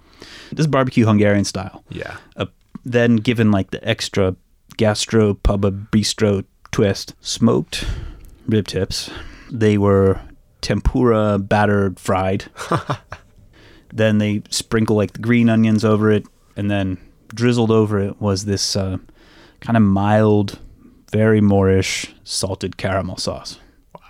this 0.51 0.61
is 0.61 0.67
barbecue 0.67 1.07
Hungarian 1.07 1.45
style. 1.45 1.85
Yeah. 1.91 2.17
Uh, 2.37 2.47
then 2.85 3.17
given 3.17 3.51
like 3.51 3.71
the 3.71 3.87
extra 3.87 4.37
gastro 4.77 5.35
pub 5.35 5.91
bistro 5.91 6.45
twist, 6.73 7.15
smoked 7.21 7.85
rib 8.47 8.67
tips. 8.67 9.11
They 9.51 9.79
were 9.79 10.21
tempura 10.61 11.39
battered 11.39 12.01
fried. 12.01 12.45
then 13.93 14.19
they 14.19 14.43
sprinkle 14.51 14.97
like 14.97 15.13
the 15.13 15.21
green 15.21 15.49
onions 15.49 15.85
over 15.85 16.11
it, 16.11 16.27
and 16.57 16.71
then 16.71 16.99
drizzled 17.35 17.71
over 17.71 17.99
it 17.99 18.21
was 18.21 18.45
this 18.45 18.77
uh, 18.77 18.99
kind 19.61 19.77
of 19.77 19.83
mild, 19.83 20.59
very 21.11 21.41
moreish 21.41 22.13
salted 22.25 22.77
caramel 22.77 23.17
sauce. 23.17 23.59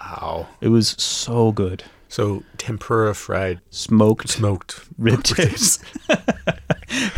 Wow. 0.06 0.46
It 0.60 0.68
was 0.68 0.90
so 0.98 1.52
good. 1.52 1.82
So 2.08 2.44
tempura 2.56 3.14
fried 3.14 3.60
Smoked 3.70 4.28
smoked 4.28 4.80
rib 4.98 5.22
tips. 5.24 5.78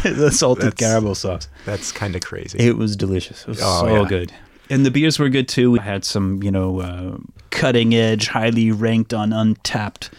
the 0.02 0.30
salted 0.32 0.64
That's- 0.72 0.78
caramel 0.78 1.14
sauce. 1.14 1.48
That's 1.66 1.92
kind 1.92 2.16
of 2.16 2.22
crazy. 2.22 2.58
It 2.58 2.76
was 2.76 2.96
delicious. 2.96 3.42
It 3.42 3.48
was 3.48 3.60
Oh, 3.62 3.80
so 3.86 4.02
yeah. 4.02 4.08
good. 4.08 4.32
And 4.70 4.84
the 4.84 4.90
beers 4.90 5.18
were 5.18 5.28
good 5.28 5.48
too. 5.48 5.70
We 5.70 5.78
had 5.78 6.04
some, 6.04 6.42
you 6.42 6.50
know, 6.50 6.80
uh, 6.80 7.16
cutting 7.50 7.94
edge, 7.94 8.28
highly 8.28 8.70
ranked 8.70 9.12
on 9.14 9.30
Untappd, 9.30 10.10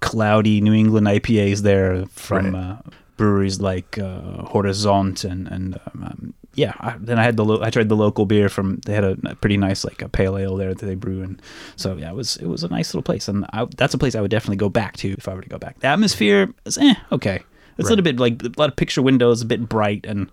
cloudy 0.00 0.60
New 0.60 0.72
England 0.72 1.06
IPAs 1.06 1.60
there 1.62 2.06
from 2.06 2.54
Right. 2.54 2.62
uh, 2.62 2.76
breweries 3.20 3.60
like 3.60 3.98
uh, 3.98 4.48
Horizont 4.52 5.30
and 5.30 5.46
and 5.48 5.78
um, 5.86 6.02
um, 6.02 6.34
yeah. 6.54 6.72
I, 6.80 6.96
then 6.98 7.18
I 7.18 7.22
had 7.22 7.36
the 7.36 7.44
lo- 7.44 7.60
I 7.62 7.68
tried 7.68 7.90
the 7.90 7.96
local 7.96 8.24
beer 8.24 8.48
from. 8.48 8.80
They 8.86 8.94
had 8.94 9.04
a, 9.04 9.16
a 9.26 9.34
pretty 9.34 9.58
nice 9.58 9.84
like 9.84 10.00
a 10.00 10.08
pale 10.08 10.38
ale 10.38 10.56
there 10.56 10.72
that 10.74 10.86
they 10.86 10.94
brew, 10.94 11.22
and 11.22 11.40
so 11.76 11.96
yeah, 11.96 12.10
it 12.10 12.16
was 12.16 12.36
it 12.38 12.46
was 12.46 12.64
a 12.64 12.68
nice 12.68 12.94
little 12.94 13.02
place, 13.02 13.28
and 13.28 13.44
I, 13.52 13.66
that's 13.76 13.92
a 13.92 13.98
place 13.98 14.14
I 14.14 14.22
would 14.22 14.30
definitely 14.30 14.56
go 14.56 14.70
back 14.70 14.96
to 14.98 15.12
if 15.12 15.28
I 15.28 15.34
were 15.34 15.42
to 15.42 15.48
go 15.50 15.58
back. 15.58 15.80
The 15.80 15.88
atmosphere 15.88 16.54
is 16.64 16.78
eh 16.78 16.94
okay. 17.12 17.40
It's 17.76 17.88
a 17.88 17.92
little 17.92 18.04
bit 18.04 18.18
like 18.18 18.42
a 18.42 18.50
lot 18.58 18.68
of 18.68 18.76
picture 18.76 19.00
windows, 19.00 19.40
a 19.40 19.46
bit 19.46 19.66
bright, 19.66 20.04
and 20.04 20.30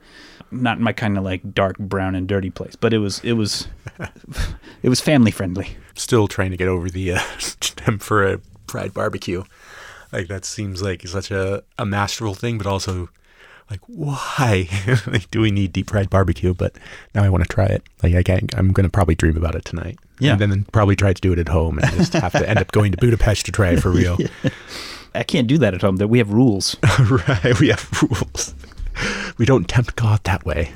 not 0.52 0.82
my 0.82 0.92
kind 0.92 1.18
of 1.18 1.24
like 1.24 1.54
dark 1.54 1.78
brown 1.78 2.16
and 2.16 2.28
dirty 2.28 2.50
place. 2.50 2.76
But 2.76 2.94
it 2.94 3.00
was 3.00 3.20
it 3.24 3.34
was 3.34 3.68
it 4.82 4.90
was 4.90 5.02
family 5.02 5.32
friendly. 5.32 5.78
Still 5.96 6.28
trying 6.28 6.52
to 6.52 6.58
get 6.58 6.68
over 6.68 6.90
the 6.90 7.14
uh, 7.14 7.22
a 7.88 8.40
fried 8.68 8.94
barbecue. 8.94 9.44
Like 10.12 10.28
that 10.28 10.46
seems 10.46 10.82
like 10.82 11.06
such 11.08 11.32
a, 11.32 11.64
a 11.78 11.86
masterful 11.86 12.34
thing, 12.34 12.58
but 12.58 12.68
also 12.68 13.10
like 13.70 13.82
why 13.88 14.70
like, 15.08 15.30
do 15.32 15.42
we 15.42 15.52
need 15.52 15.74
deep 15.74 15.90
fried 15.90 16.10
barbecue? 16.10 16.54
But 16.54 16.76
now 17.14 17.24
I 17.24 17.30
want 17.30 17.44
to 17.44 17.50
try 17.50 17.66
it. 17.66 17.84
Like 18.02 18.16
I 18.16 18.24
can't. 18.24 18.58
I'm 18.58 18.72
going 18.72 18.86
to 18.86 18.90
probably 18.90 19.16
dream 19.16 19.38
about 19.38 19.56
it 19.56 19.66
tonight. 19.66 20.00
Yeah. 20.20 20.38
and 20.40 20.52
then 20.52 20.64
probably 20.72 20.96
try 20.96 21.14
to 21.14 21.22
do 21.22 21.32
it 21.34 21.40
at 21.40 21.50
home 21.50 21.78
and 21.78 21.92
just 21.94 22.14
have 22.14 22.32
to 22.32 22.50
end 22.50 22.58
up 22.58 22.72
going 22.72 22.92
to 22.92 22.98
Budapest 22.98 23.46
to 23.46 23.52
try 23.52 23.70
it 23.70 23.82
for 23.82 23.92
real. 23.92 24.18
I 25.14 25.24
can't 25.24 25.48
do 25.48 25.60
that 25.60 25.74
at 25.76 25.82
home. 25.82 25.98
That 25.98 26.08
we 26.08 26.18
have 26.18 26.32
rules. 26.32 26.76
right. 27.10 27.60
We 27.60 27.68
have 27.70 28.02
rules. 28.02 28.56
We 29.38 29.46
don't 29.46 29.68
tempt 29.68 29.96
God 29.96 30.24
that 30.24 30.44
way. 30.44 30.72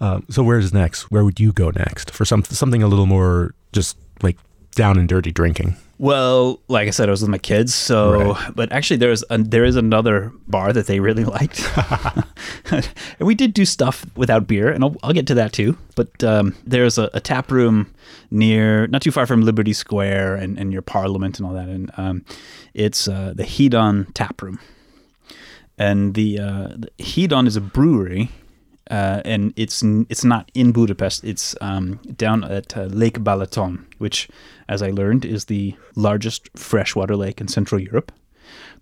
Um, 0.00 0.26
so 0.28 0.42
where's 0.42 0.72
next? 0.72 1.10
Where 1.10 1.24
would 1.24 1.40
you 1.40 1.52
go 1.52 1.70
next 1.70 2.10
for 2.10 2.24
some 2.24 2.44
something 2.44 2.82
a 2.82 2.88
little 2.88 3.06
more 3.06 3.54
just 3.72 3.96
like 4.22 4.36
down 4.72 4.98
and 4.98 5.08
dirty 5.08 5.32
drinking? 5.32 5.76
Well, 6.00 6.60
like 6.68 6.86
I 6.86 6.90
said, 6.92 7.08
I 7.08 7.10
was 7.10 7.22
with 7.22 7.30
my 7.30 7.38
kids, 7.38 7.74
so 7.74 8.32
Right. 8.32 8.54
but 8.54 8.70
actually 8.70 8.98
there's 8.98 9.24
a, 9.30 9.38
there 9.38 9.64
is 9.64 9.74
another 9.74 10.32
bar 10.46 10.72
that 10.72 10.86
they 10.86 11.00
really 11.00 11.24
liked, 11.36 11.60
and 12.70 12.88
we 13.18 13.34
did 13.34 13.52
do 13.52 13.64
stuff 13.64 14.06
without 14.16 14.46
beer, 14.46 14.70
and 14.70 14.84
I'll, 14.84 14.94
I'll 15.02 15.12
get 15.12 15.26
to 15.26 15.34
that 15.34 15.52
too. 15.52 15.76
But 15.96 16.22
um, 16.22 16.54
there's 16.64 16.98
a, 16.98 17.10
a 17.14 17.20
tap 17.20 17.50
room 17.50 17.92
near, 18.30 18.86
not 18.86 19.02
too 19.02 19.10
far 19.10 19.26
from 19.26 19.42
Liberty 19.42 19.72
Square 19.72 20.36
and, 20.36 20.56
and 20.56 20.70
near 20.70 20.82
Parliament 20.82 21.40
and 21.40 21.48
all 21.48 21.54
that, 21.54 21.68
and 21.68 21.90
um, 21.96 22.24
it's 22.74 23.08
uh, 23.08 23.32
the 23.34 23.42
Hedon 23.44 24.06
Tap 24.14 24.40
Room, 24.40 24.60
and 25.78 26.14
the, 26.14 26.38
uh, 26.38 26.68
the 26.76 26.90
Hedon 27.00 27.46
is 27.48 27.56
a 27.56 27.60
brewery. 27.60 28.30
Uh, 28.90 29.20
and 29.26 29.52
it's 29.54 29.82
it's 30.08 30.24
not 30.24 30.50
in 30.54 30.72
Budapest. 30.72 31.22
It's 31.22 31.54
um, 31.60 32.00
down 32.16 32.42
at 32.42 32.74
uh, 32.74 32.84
Lake 32.84 33.18
Balaton, 33.18 33.84
which, 33.98 34.30
as 34.68 34.82
I 34.82 34.90
learned, 34.90 35.24
is 35.24 35.46
the 35.46 35.74
largest 35.94 36.48
freshwater 36.56 37.16
lake 37.16 37.40
in 37.40 37.48
Central 37.48 37.80
Europe. 37.80 38.12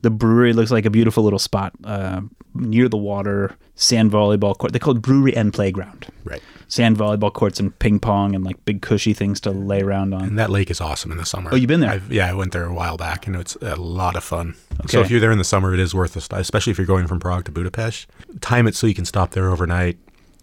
The 0.03 0.11
brewery 0.11 0.53
looks 0.53 0.70
like 0.70 0.85
a 0.85 0.90
beautiful 0.90 1.25
little 1.25 1.38
spot 1.38 1.72
uh, 1.85 2.20
near 2.55 2.88
the 2.88 2.96
water, 2.99 3.57
sand 3.75 4.11
volleyball 4.12 4.57
court. 4.57 4.72
They 4.72 4.79
call 4.79 4.96
it 4.96 5.03
brewery 5.03 5.35
and 5.35 5.53
playground. 5.53 6.07
Right. 6.25 6.42
Sand 6.68 6.96
volleyball 6.96 7.33
courts 7.33 7.59
and 7.59 7.77
ping 7.79 7.99
pong 7.99 8.35
and 8.35 8.44
like 8.44 8.62
big 8.64 8.83
cushy 8.83 9.14
things 9.14 9.40
to 9.40 9.51
lay 9.51 9.81
around 9.81 10.12
on. 10.12 10.22
And 10.25 10.38
that 10.38 10.51
lake 10.51 10.70
is 10.70 10.81
awesome 10.81 11.12
in 11.12 11.18
the 11.18 11.25
summer. 11.25 11.51
Oh, 11.53 11.57
you've 11.57 11.68
been 11.68 11.81
there? 11.81 11.90
I've, 11.90 12.12
yeah, 12.12 12.29
I 12.29 12.35
went 12.35 12.53
there 12.53 12.64
a 12.64 12.75
while 12.75 12.96
back, 12.96 13.27
and 13.27 13.35
it's 13.37 13.57
a 13.62 13.77
lot 13.77 14.16
of 14.16 14.25
fun. 14.25 14.55
Okay. 14.81 14.88
So 14.88 15.01
if 15.01 15.11
you're 15.11 15.20
there 15.20 15.33
in 15.33 15.38
the 15.38 15.44
summer, 15.44 15.72
it 15.72 15.81
is 15.81 15.94
worth 15.94 16.20
stop, 16.22 16.38
especially 16.38 16.72
if 16.72 16.79
you're 16.79 16.87
going 16.87 17.07
from 17.07 17.18
Prague 17.18 17.44
to 17.46 17.53
Budapest. 17.53 18.07
Time 18.40 18.66
it 18.66 18.75
so 18.75 18.87
you 18.87 18.94
can 18.94 19.05
stop 19.07 19.31
there 19.31 19.49
overnight, 19.49 19.96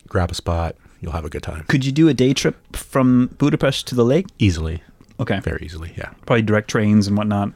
grab 0.07 0.31
a 0.31 0.35
spot. 0.35 0.75
You'll 1.01 1.11
have 1.11 1.25
a 1.25 1.29
good 1.29 1.43
time 1.43 1.65
Could 1.67 1.83
you 1.83 1.91
do 1.91 2.07
a 2.07 2.13
day 2.13 2.33
trip 2.33 2.55
from 2.73 3.27
Budapest 3.37 3.87
to 3.87 3.95
the 3.95 4.05
lake? 4.05 4.27
easily, 4.39 4.81
Okay, 5.23 5.39
very 5.39 5.63
easily. 5.65 5.93
Yeah. 5.97 6.11
probably 6.25 6.43
direct 6.43 6.69
trains 6.69 7.07
and 7.07 7.17
whatnot. 7.17 7.51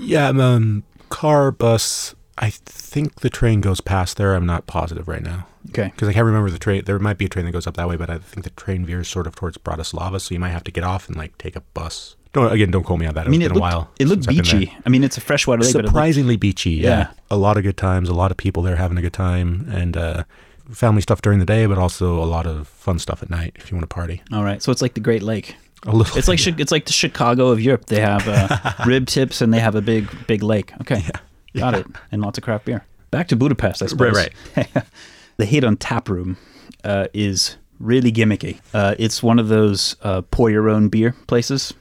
Yeah. 0.00 0.28
Um, 0.28 0.84
car, 1.10 1.50
bus. 1.50 2.14
I 2.38 2.50
think 2.50 3.20
the 3.20 3.30
train 3.30 3.60
goes 3.60 3.80
past 3.80 4.16
there. 4.16 4.34
I'm 4.34 4.44
not 4.46 4.66
positive 4.66 5.08
right 5.08 5.22
now 5.22 5.46
Okay, 5.70 5.88
because 5.94 6.06
I 6.08 6.12
can't 6.12 6.26
remember 6.26 6.50
the 6.50 6.58
train. 6.58 6.82
There 6.84 6.98
might 6.98 7.16
be 7.18 7.24
a 7.24 7.28
train 7.28 7.46
that 7.46 7.52
goes 7.52 7.66
up 7.66 7.76
that 7.76 7.88
way, 7.88 7.96
but 7.96 8.10
I 8.10 8.18
think 8.18 8.44
the 8.44 8.50
train 8.50 8.84
veers 8.84 9.08
sort 9.08 9.26
of 9.26 9.34
towards 9.34 9.56
Bratislava, 9.58 10.20
so 10.20 10.34
you 10.34 10.38
might 10.40 10.50
have 10.50 10.64
to 10.64 10.70
get 10.70 10.84
off 10.84 11.08
and 11.08 11.16
like 11.16 11.36
take 11.38 11.56
a 11.56 11.60
bus. 11.72 12.14
Don't 12.34 12.52
again. 12.52 12.70
Don't 12.70 12.84
call 12.84 12.98
me 12.98 13.06
on 13.06 13.14
that. 13.14 13.26
I 13.26 13.30
mean 13.30 13.40
it's 13.40 13.46
it 13.46 13.54
been 13.54 13.62
looked, 13.62 13.72
a 13.72 13.76
while. 13.78 13.90
it 13.98 14.06
looked 14.08 14.24
since 14.24 14.38
I've 14.38 14.44
been 14.44 14.60
there. 14.60 14.66
beachy. 14.66 14.78
I 14.84 14.88
mean 14.90 15.02
it's 15.04 15.16
a 15.16 15.20
freshwater 15.22 15.62
lake, 15.62 15.72
but 15.72 15.78
looked- 15.84 15.88
surprisingly 15.88 16.36
beachy. 16.36 16.72
Yeah. 16.72 16.88
Yeah. 16.98 17.08
a 17.30 17.36
lot 17.36 17.56
of 17.56 17.62
good 17.62 17.76
times, 17.78 18.08
a 18.10 18.14
lot 18.14 18.30
of 18.30 18.36
people 18.36 18.62
there 18.62 18.76
having 18.76 18.98
a 18.98 19.02
good 19.02 19.14
time, 19.14 19.66
and 19.72 19.96
uh, 19.96 20.24
family 20.70 21.00
stuff 21.00 21.22
during 21.22 21.38
the 21.38 21.46
day, 21.46 21.64
but 21.66 21.78
also 21.78 22.22
a 22.22 22.26
lot 22.26 22.46
of 22.46 22.68
fun 22.68 22.98
stuff 22.98 23.22
at 23.22 23.30
night 23.30 23.52
if 23.56 23.70
you 23.70 23.76
want 23.76 23.88
to 23.88 23.94
party. 23.94 24.20
all 24.32 24.44
right. 24.44 24.62
So 24.62 24.70
it's 24.72 24.82
like 24.82 24.92
the 24.94 25.00
Great 25.00 25.22
Lake. 25.22 25.56
A 25.86 25.92
little. 25.92 26.18
It's 26.18 26.28
like 26.28 26.42
Chi- 26.42 26.54
it's 26.58 26.72
like 26.72 26.86
the 26.86 26.92
Chicago 26.92 27.48
of 27.48 27.60
Europe. 27.60 27.86
They 27.86 28.00
have 28.00 28.26
uh, 28.28 28.72
rib 28.86 29.06
tips 29.06 29.40
and 29.40 29.52
they 29.54 29.60
have 29.60 29.74
a 29.74 29.80
big 29.82 30.08
big 30.26 30.42
lake. 30.42 30.72
Okay, 30.80 30.98
yeah. 31.02 31.60
got 31.60 31.74
Yeah. 31.74 31.80
it, 31.80 31.86
and 32.12 32.20
lots 32.22 32.38
of 32.38 32.44
craft 32.44 32.64
beer. 32.64 32.84
Back 33.10 33.28
to 33.28 33.36
Budapest, 33.36 33.82
I 33.82 33.86
suppose. 33.86 34.14
Right, 34.14 34.32
the 35.36 35.44
Hedon 35.46 35.76
Tap 35.78 36.08
Room 36.08 36.36
uh, 36.84 37.06
is 37.14 37.56
really 37.78 38.10
gimmicky. 38.10 38.58
Uh, 38.74 38.94
it's 38.98 39.22
one 39.22 39.38
of 39.38 39.48
those 39.48 39.96
uh, 40.02 40.22
pour 40.30 40.50
your 40.50 40.68
own 40.68 40.88
beer 40.88 41.14
places, 41.28 41.72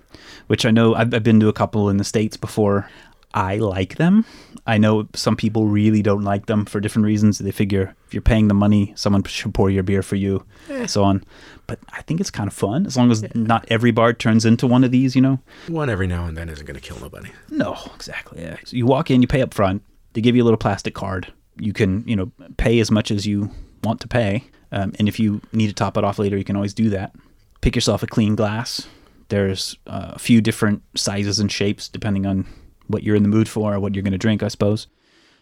which 0.47 0.65
I 0.65 0.71
know 0.71 0.93
I've, 0.93 1.13
I've 1.13 1.23
been 1.23 1.39
to 1.39 1.47
a 1.47 1.53
couple 1.53 1.89
in 1.89 1.97
the 1.97 2.03
states 2.03 2.37
before. 2.37 2.87
I 3.35 3.57
like 3.57 3.97
them. 3.97 4.25
I 4.65 4.77
know 4.77 5.07
some 5.13 5.35
people 5.35 5.67
really 5.67 6.01
don't 6.01 6.23
like 6.23 6.45
them 6.45 6.65
for 6.65 6.79
different 6.79 7.05
reasons. 7.05 7.37
They 7.37 7.51
figure 7.51 7.93
if 8.07 8.13
you're 8.13 8.21
paying 8.21 8.47
the 8.47 8.53
money, 8.53 8.93
someone 8.95 9.23
should 9.23 9.53
pour 9.53 9.69
your 9.69 9.83
beer 9.83 10.01
for 10.01 10.15
you, 10.15 10.45
so 10.87 11.03
on. 11.03 11.23
But 11.67 11.79
I 11.91 12.01
think 12.03 12.21
it's 12.21 12.31
kind 12.31 12.47
of 12.47 12.53
fun 12.53 12.85
as 12.85 12.95
long 12.95 13.11
as 13.11 13.23
not 13.35 13.65
every 13.67 13.91
bar 13.91 14.13
turns 14.13 14.45
into 14.45 14.65
one 14.65 14.83
of 14.85 14.91
these. 14.91 15.15
You 15.15 15.21
know. 15.21 15.39
one 15.67 15.89
every 15.89 16.07
now 16.07 16.25
and 16.25 16.37
then 16.37 16.47
isn't 16.49 16.65
going 16.65 16.79
to 16.79 16.81
kill 16.81 16.99
nobody. 16.99 17.29
No, 17.51 17.77
exactly. 17.93 18.41
Yeah. 18.41 18.57
So 18.63 18.77
you 18.77 18.85
walk 18.85 19.11
in, 19.11 19.21
you 19.21 19.27
pay 19.27 19.41
up 19.41 19.53
front. 19.53 19.83
They 20.13 20.21
give 20.21 20.35
you 20.35 20.43
a 20.43 20.45
little 20.45 20.57
plastic 20.57 20.93
card. 20.95 21.31
You 21.57 21.73
can, 21.73 22.07
you 22.07 22.15
know, 22.15 22.31
pay 22.57 22.79
as 22.79 22.89
much 22.89 23.11
as 23.11 23.27
you 23.27 23.51
want 23.83 23.99
to 24.01 24.07
pay, 24.07 24.45
um, 24.71 24.93
and 24.97 25.07
if 25.09 25.19
you 25.19 25.41
need 25.51 25.67
to 25.67 25.73
top 25.73 25.97
it 25.97 26.03
off 26.03 26.19
later, 26.19 26.37
you 26.37 26.45
can 26.45 26.55
always 26.55 26.73
do 26.73 26.89
that. 26.91 27.13
Pick 27.61 27.75
yourself 27.75 28.01
a 28.01 28.07
clean 28.07 28.35
glass. 28.35 28.87
There's 29.27 29.77
uh, 29.87 30.11
a 30.13 30.19
few 30.19 30.39
different 30.39 30.83
sizes 30.95 31.39
and 31.39 31.51
shapes 31.51 31.89
depending 31.89 32.25
on 32.25 32.45
what 32.87 33.03
you're 33.03 33.15
in 33.15 33.23
the 33.23 33.29
mood 33.29 33.49
for 33.49 33.73
or 33.73 33.79
what 33.79 33.95
you're 33.95 34.03
going 34.03 34.11
to 34.11 34.17
drink, 34.17 34.43
I 34.43 34.47
suppose. 34.47 34.87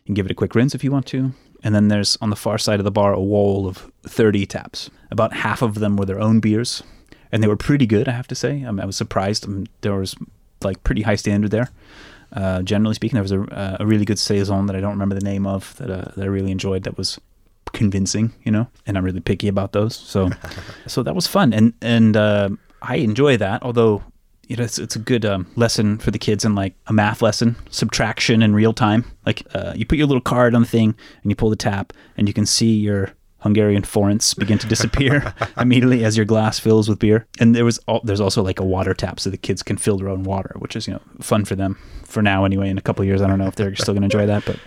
You 0.03 0.07
can 0.07 0.15
give 0.15 0.25
it 0.25 0.31
a 0.31 0.35
quick 0.35 0.55
rinse 0.55 0.75
if 0.75 0.83
you 0.83 0.91
want 0.91 1.05
to. 1.07 1.33
And 1.63 1.73
then 1.73 1.87
there's 1.87 2.17
on 2.21 2.29
the 2.29 2.35
far 2.35 2.57
side 2.57 2.79
of 2.79 2.83
the 2.83 2.91
bar 2.91 3.13
a 3.13 3.21
wall 3.21 3.67
of 3.67 3.91
30 4.03 4.45
taps. 4.45 4.89
About 5.11 5.33
half 5.33 5.61
of 5.61 5.75
them 5.75 5.95
were 5.95 6.05
their 6.05 6.19
own 6.19 6.39
beers, 6.41 6.83
and 7.31 7.41
they 7.41 7.47
were 7.47 7.55
pretty 7.55 7.85
good, 7.85 8.09
I 8.09 8.11
have 8.11 8.27
to 8.27 8.35
say. 8.35 8.65
I, 8.65 8.71
mean, 8.71 8.81
I 8.81 8.85
was 8.85 8.97
surprised. 8.97 9.45
Um, 9.45 9.65
there 9.81 9.93
was 9.93 10.15
like 10.61 10.83
pretty 10.83 11.03
high 11.03 11.15
standard 11.15 11.51
there. 11.51 11.69
Uh, 12.33 12.63
generally 12.63 12.95
speaking, 12.95 13.15
there 13.15 13.23
was 13.23 13.31
a, 13.31 13.41
uh, 13.43 13.77
a 13.79 13.85
really 13.85 14.05
good 14.05 14.19
saison 14.19 14.65
that 14.65 14.75
I 14.75 14.81
don't 14.81 14.91
remember 14.91 15.15
the 15.15 15.21
name 15.21 15.45
of 15.45 15.75
that, 15.77 15.89
uh, 15.89 16.11
that 16.15 16.23
I 16.23 16.27
really 16.27 16.51
enjoyed. 16.51 16.83
That 16.83 16.97
was 16.97 17.19
convincing, 17.71 18.33
you 18.43 18.51
know, 18.51 18.67
and 18.85 18.97
I'm 18.97 19.05
really 19.05 19.21
picky 19.21 19.47
about 19.47 19.71
those. 19.71 19.95
So, 19.95 20.31
so 20.87 21.03
that 21.03 21.15
was 21.15 21.27
fun, 21.27 21.53
and 21.53 21.73
and 21.81 22.17
uh, 22.17 22.49
I 22.81 22.97
enjoy 22.97 23.37
that. 23.37 23.63
Although, 23.63 24.03
you 24.47 24.55
know, 24.57 24.63
it's 24.63 24.77
it's 24.79 24.95
a 24.95 24.99
good 24.99 25.25
um, 25.25 25.47
lesson 25.55 25.97
for 25.97 26.11
the 26.11 26.19
kids 26.19 26.43
in 26.45 26.55
like 26.55 26.73
a 26.87 26.93
math 26.93 27.21
lesson, 27.21 27.55
subtraction 27.69 28.41
in 28.43 28.53
real 28.53 28.73
time. 28.73 29.05
Like 29.25 29.43
uh, 29.53 29.73
you 29.75 29.85
put 29.85 29.97
your 29.97 30.07
little 30.07 30.21
card 30.21 30.53
on 30.55 30.61
the 30.61 30.67
thing 30.67 30.95
and 31.23 31.31
you 31.31 31.35
pull 31.35 31.49
the 31.49 31.55
tap, 31.55 31.93
and 32.17 32.27
you 32.27 32.33
can 32.33 32.45
see 32.45 32.73
your 32.75 33.11
Hungarian 33.39 33.83
forints 33.83 34.33
begin 34.33 34.57
to 34.59 34.67
disappear 34.67 35.33
immediately 35.57 36.03
as 36.05 36.15
your 36.15 36.25
glass 36.25 36.59
fills 36.59 36.87
with 36.87 36.99
beer. 36.99 37.25
And 37.39 37.53
there 37.55 37.65
was 37.65 37.79
al- 37.87 38.01
there's 38.03 38.21
also 38.21 38.41
like 38.43 38.59
a 38.59 38.65
water 38.65 38.93
tap 38.93 39.19
so 39.19 39.29
the 39.29 39.37
kids 39.37 39.63
can 39.63 39.77
fill 39.77 39.97
their 39.97 40.09
own 40.09 40.23
water, 40.23 40.53
which 40.59 40.75
is 40.75 40.87
you 40.87 40.93
know 40.93 41.01
fun 41.21 41.45
for 41.45 41.55
them 41.55 41.77
for 42.05 42.21
now 42.21 42.45
anyway. 42.45 42.69
In 42.69 42.77
a 42.77 42.81
couple 42.81 43.01
of 43.03 43.07
years, 43.07 43.21
I 43.21 43.27
don't 43.27 43.39
know 43.39 43.47
if 43.47 43.55
they're 43.55 43.75
still 43.75 43.93
going 43.93 44.01
to 44.01 44.05
enjoy 44.17 44.25
that, 44.27 44.45
but 44.45 44.59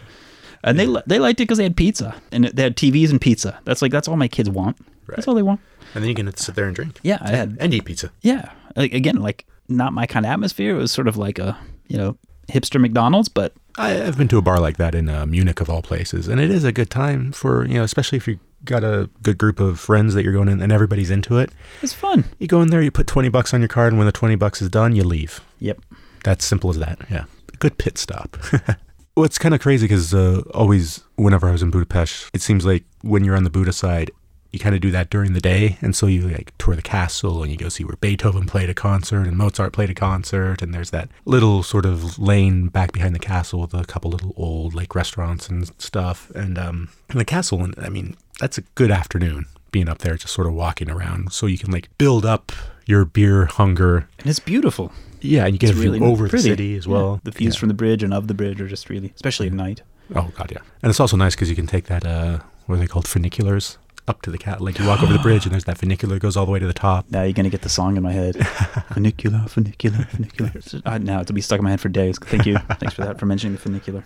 and 0.64 0.78
they 0.78 0.86
they 1.06 1.18
liked 1.18 1.40
it 1.40 1.44
because 1.44 1.58
they 1.58 1.64
had 1.64 1.76
pizza 1.76 2.20
and 2.32 2.44
they 2.46 2.62
had 2.62 2.76
TVs 2.76 3.10
and 3.10 3.20
pizza. 3.20 3.60
That's 3.64 3.82
like 3.82 3.92
that's 3.92 4.08
all 4.08 4.16
my 4.16 4.28
kids 4.28 4.48
want. 4.50 4.76
That's 5.08 5.28
all 5.28 5.34
they 5.34 5.42
want. 5.42 5.60
And 5.94 6.02
then 6.02 6.08
you 6.08 6.14
can 6.16 6.34
sit 6.36 6.54
there 6.56 6.66
and 6.66 6.74
drink. 6.74 6.98
Yeah, 7.02 7.18
I 7.20 7.30
had 7.30 7.56
And 7.60 7.72
eat 7.72 7.84
pizza. 7.84 8.10
yeah. 8.22 8.50
Like, 8.74 8.92
again, 8.92 9.16
like 9.22 9.46
not 9.68 9.92
my 9.92 10.06
kind 10.06 10.26
of 10.26 10.32
atmosphere. 10.32 10.74
It 10.74 10.78
was 10.78 10.92
sort 10.92 11.08
of 11.08 11.16
like 11.16 11.38
a 11.38 11.58
you 11.88 11.96
know 11.96 12.18
hipster 12.50 12.80
McDonald's, 12.80 13.28
but 13.28 13.52
I, 13.78 14.02
I've 14.02 14.16
been 14.16 14.28
to 14.28 14.38
a 14.38 14.42
bar 14.42 14.60
like 14.60 14.76
that 14.76 14.94
in 14.94 15.08
uh, 15.08 15.26
Munich, 15.26 15.60
of 15.60 15.68
all 15.68 15.82
places, 15.82 16.28
and 16.28 16.40
it 16.40 16.50
is 16.50 16.64
a 16.64 16.72
good 16.72 16.90
time 16.90 17.32
for 17.32 17.66
you 17.66 17.74
know, 17.74 17.84
especially 17.84 18.16
if 18.16 18.26
you 18.26 18.38
got 18.64 18.82
a 18.82 19.08
good 19.22 19.38
group 19.38 19.60
of 19.60 19.78
friends 19.78 20.14
that 20.14 20.24
you're 20.24 20.32
going 20.32 20.48
in 20.48 20.60
and 20.60 20.72
everybody's 20.72 21.10
into 21.10 21.38
it. 21.38 21.50
it's 21.82 21.92
fun. 21.92 22.24
You 22.38 22.48
go 22.48 22.62
in 22.62 22.68
there, 22.68 22.82
you 22.82 22.90
put 22.90 23.06
twenty 23.06 23.28
bucks 23.28 23.52
on 23.54 23.60
your 23.60 23.68
card, 23.68 23.92
and 23.92 23.98
when 23.98 24.06
the 24.06 24.12
twenty 24.12 24.36
bucks 24.36 24.62
is 24.62 24.68
done, 24.68 24.94
you 24.94 25.04
leave. 25.04 25.40
Yep. 25.60 25.80
That's 26.24 26.44
simple 26.44 26.70
as 26.70 26.78
that. 26.78 26.98
Yeah. 27.10 27.24
Good 27.58 27.78
pit 27.78 27.98
stop. 27.98 28.36
well, 29.16 29.24
it's 29.24 29.38
kind 29.38 29.54
of 29.54 29.60
crazy 29.60 29.84
because 29.84 30.12
uh, 30.12 30.42
always, 30.52 31.04
whenever 31.14 31.48
I 31.48 31.52
was 31.52 31.62
in 31.62 31.70
Budapest, 31.70 32.28
it 32.34 32.42
seems 32.42 32.66
like 32.66 32.84
when 33.02 33.24
you're 33.24 33.36
on 33.36 33.44
the 33.44 33.50
Buda 33.50 33.72
side, 33.72 34.10
you 34.52 34.58
kind 34.58 34.74
of 34.74 34.80
do 34.80 34.90
that 34.90 35.10
during 35.10 35.32
the 35.32 35.40
day. 35.40 35.76
And 35.80 35.94
so 35.94 36.06
you 36.06 36.28
like 36.28 36.52
tour 36.58 36.74
the 36.76 36.82
castle 36.82 37.42
and 37.42 37.50
you 37.52 37.58
go 37.58 37.68
see 37.68 37.84
where 37.84 37.96
Beethoven 37.96 38.46
played 38.46 38.70
a 38.70 38.74
concert 38.74 39.26
and 39.26 39.36
Mozart 39.36 39.72
played 39.72 39.90
a 39.90 39.94
concert. 39.94 40.62
And 40.62 40.72
there's 40.74 40.90
that 40.90 41.08
little 41.24 41.62
sort 41.62 41.84
of 41.86 42.18
lane 42.18 42.68
back 42.68 42.92
behind 42.92 43.14
the 43.14 43.18
castle 43.20 43.60
with 43.60 43.74
a 43.74 43.84
couple 43.84 44.10
little 44.10 44.32
old 44.36 44.74
like 44.74 44.94
restaurants 44.94 45.48
and 45.48 45.70
stuff. 45.80 46.30
And, 46.34 46.58
um, 46.58 46.88
and 47.10 47.20
the 47.20 47.24
castle, 47.24 47.62
and 47.64 47.74
I 47.78 47.88
mean, 47.88 48.16
that's 48.40 48.58
a 48.58 48.62
good 48.74 48.90
afternoon 48.90 49.46
being 49.72 49.88
up 49.88 49.98
there, 49.98 50.16
just 50.16 50.32
sort 50.34 50.46
of 50.46 50.54
walking 50.54 50.90
around. 50.90 51.32
So 51.32 51.46
you 51.46 51.58
can 51.58 51.70
like 51.70 51.88
build 51.98 52.24
up 52.24 52.52
your 52.86 53.04
beer 53.04 53.46
hunger 53.46 54.08
And 54.20 54.28
it's 54.28 54.38
beautiful. 54.38 54.92
yeah, 55.20 55.44
and 55.44 55.54
you 55.54 55.58
get 55.58 55.70
It's 55.70 55.78
a 55.78 55.82
view 55.82 55.92
really 55.92 56.04
over 56.06 56.28
pretty. 56.28 56.42
the 56.44 56.48
city 56.50 56.76
as 56.76 56.86
Yeah. 56.86 56.92
well. 56.92 57.20
The 57.24 57.30
views 57.32 57.54
Yeah. 57.56 57.60
from 57.60 57.68
the 57.68 57.74
bridge 57.74 58.02
and 58.02 58.14
of 58.14 58.28
the 58.28 58.34
bridge 58.34 58.60
are 58.60 58.68
just 58.68 58.88
really, 58.88 59.12
especially 59.16 59.48
at 59.48 59.52
night. 59.52 59.82
oh 60.14 60.30
god, 60.36 60.50
yeah. 60.52 60.58
And 60.82 60.90
it's 60.90 61.00
also 61.00 61.16
nice 61.16 61.34
because 61.34 61.50
you 61.50 61.56
can 61.56 61.66
take 61.66 61.86
that 61.86 62.06
uh, 62.06 62.38
what 62.66 62.76
are 62.76 62.78
they 62.78 62.86
called 62.86 63.06
funiculars 63.06 63.76
up 64.08 64.22
to 64.22 64.30
the 64.30 64.38
cat. 64.38 64.60
Like 64.60 64.78
you 64.78 64.86
walk 64.86 65.02
over 65.02 65.12
the 65.12 65.18
bridge 65.18 65.44
and 65.44 65.52
there's 65.52 65.64
that 65.64 65.78
funicular 65.78 66.14
that 66.14 66.20
goes 66.20 66.36
all 66.36 66.46
the 66.46 66.52
way 66.52 66.58
to 66.58 66.66
the 66.66 66.72
top. 66.72 67.06
Now 67.10 67.22
you're 67.22 67.32
gonna 67.32 67.50
get 67.50 67.62
the 67.62 67.68
song 67.68 67.96
in 67.96 68.02
my 68.02 68.12
head. 68.12 68.36
funicular, 68.92 69.40
funicular, 69.48 70.04
funicular. 70.04 70.52
Uh, 70.84 70.98
now 70.98 71.20
it'll 71.20 71.34
be 71.34 71.40
stuck 71.40 71.58
in 71.58 71.64
my 71.64 71.70
head 71.70 71.80
for 71.80 71.88
days. 71.88 72.18
Thank 72.18 72.46
you. 72.46 72.58
Thanks 72.58 72.94
for 72.94 73.04
that 73.04 73.18
for 73.18 73.26
mentioning 73.26 73.54
the 73.54 73.60
funicular. 73.60 74.04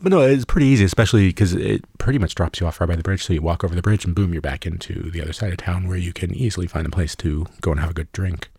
But 0.00 0.10
no, 0.10 0.20
it's 0.20 0.44
pretty 0.44 0.66
easy, 0.66 0.84
especially 0.84 1.28
because 1.28 1.52
it 1.52 1.84
pretty 1.98 2.18
much 2.18 2.34
drops 2.34 2.60
you 2.60 2.66
off 2.66 2.80
right 2.80 2.88
by 2.88 2.96
the 2.96 3.04
bridge. 3.04 3.22
So 3.22 3.32
you 3.32 3.40
walk 3.40 3.62
over 3.62 3.74
the 3.74 3.82
bridge 3.82 4.04
and 4.04 4.14
boom, 4.14 4.32
you're 4.32 4.42
back 4.42 4.66
into 4.66 5.10
the 5.10 5.22
other 5.22 5.32
side 5.32 5.52
of 5.52 5.58
town 5.58 5.86
where 5.86 5.96
you 5.96 6.12
can 6.12 6.34
easily 6.34 6.66
find 6.66 6.86
a 6.86 6.90
place 6.90 7.14
to 7.16 7.46
go 7.60 7.70
and 7.70 7.78
have 7.78 7.90
a 7.90 7.94
good 7.94 8.10
drink. 8.10 8.50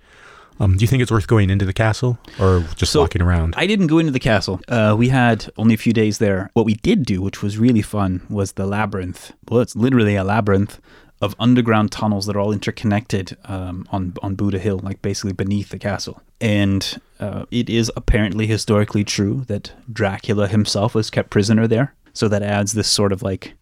Um, 0.60 0.78
do 0.78 0.82
you 0.84 0.88
think 0.88 1.02
it's 1.02 1.12
worth 1.12 1.28
going 1.28 1.50
into 1.50 1.66
the 1.66 1.74
castle 1.74 2.18
or 2.39 2.66
just 2.76 2.92
So, 2.92 3.02
walking 3.02 3.22
around? 3.22 3.56
I 3.58 3.66
didn't 3.68 3.88
go 3.88 3.98
into 4.00 4.12
the 4.12 4.20
castle. 4.20 4.60
Uh, 4.68 4.96
we 4.98 5.10
had 5.10 5.50
only 5.58 5.74
a 5.74 5.78
few 5.78 5.94
days 5.94 6.18
there. 6.20 6.50
What 6.54 6.66
we 6.66 6.76
did 6.76 7.06
do, 7.06 7.22
which 7.22 7.42
was 7.42 7.58
really 7.58 7.82
fun, 7.82 8.22
was 8.30 8.54
the 8.54 8.66
labyrinth. 8.66 9.32
Well, 9.50 9.62
it's 9.62 9.76
literally 9.76 10.16
a 10.16 10.24
labyrinth 10.24 10.80
of 11.22 11.36
underground 11.39 11.92
tunnels 11.92 12.26
that 12.26 12.36
are 12.36 12.39
all 12.39 12.52
interconnected 12.52 13.38
um, 13.46 13.88
on 13.92 14.13
on 14.22 14.36
Buda 14.36 14.60
Hill, 14.60 14.80
like 14.84 15.02
basically 15.02 15.32
beneath 15.34 15.70
the 15.70 15.80
castle. 15.80 16.22
And 16.42 17.00
uh, 17.20 17.46
it 17.50 17.70
is 17.70 17.89
apparently 17.96 18.46
historically 18.46 19.04
true 19.06 19.46
that 19.48 19.72
Dracula 19.92 20.48
himself 20.50 20.94
was 20.94 21.10
kept 21.10 21.30
prisoner 21.30 21.66
there. 21.68 21.94
So 22.13 22.28
that 22.28 22.44
adds 22.44 22.74
this 22.74 22.89
sort 22.89 23.13
of 23.13 23.24
like 23.24 23.54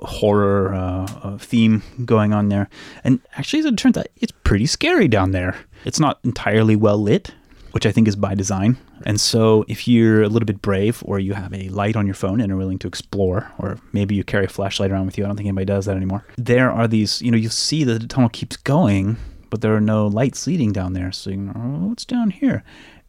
horror 0.00 0.74
uh, 0.74 1.06
uh, 1.22 1.38
theme 1.38 1.82
going 2.04 2.32
on 2.32 2.48
there. 2.48 2.68
And 3.04 3.20
actually, 3.36 3.60
as 3.60 3.66
it 3.66 3.76
turns 3.76 3.96
out, 3.98 4.06
it's 4.16 4.32
pretty 4.44 4.66
scary 4.66 5.08
down 5.08 5.32
there. 5.32 5.56
It's 5.84 6.00
not 6.00 6.18
entirely 6.24 6.76
well 6.76 6.98
lit, 6.98 7.34
which 7.72 7.86
I 7.86 7.92
think 7.92 8.08
is 8.08 8.16
by 8.16 8.34
design. 8.34 8.78
And 9.04 9.20
so, 9.20 9.64
if 9.66 9.88
you're 9.88 10.22
a 10.22 10.28
little 10.28 10.46
bit 10.46 10.62
brave, 10.62 11.02
or 11.04 11.18
you 11.18 11.34
have 11.34 11.52
a 11.52 11.68
light 11.70 11.96
on 11.96 12.06
your 12.06 12.14
phone 12.14 12.40
and 12.40 12.52
are 12.52 12.56
willing 12.56 12.78
to 12.80 12.88
explore, 12.88 13.50
or 13.58 13.78
maybe 13.92 14.14
you 14.14 14.22
carry 14.22 14.44
a 14.44 14.48
flashlight 14.48 14.90
around 14.92 15.06
with 15.06 15.18
you, 15.18 15.24
I 15.24 15.26
don't 15.26 15.36
think 15.36 15.48
anybody 15.48 15.64
does 15.64 15.86
that 15.86 15.96
anymore. 15.96 16.24
There 16.36 16.70
are 16.70 16.86
these, 16.86 17.20
you 17.20 17.30
know, 17.30 17.36
you 17.36 17.48
see 17.48 17.82
that 17.84 18.00
the 18.00 18.06
tunnel 18.06 18.28
keeps 18.28 18.56
going, 18.56 19.16
but 19.50 19.60
there 19.60 19.74
are 19.74 19.80
no 19.80 20.06
lights 20.06 20.46
leading 20.46 20.72
down 20.72 20.92
there. 20.92 21.10
So, 21.10 21.30
you 21.30 21.36
know, 21.36 21.52
oh, 21.56 21.88
what's 21.88 22.04
down 22.04 22.30
here? 22.30 22.62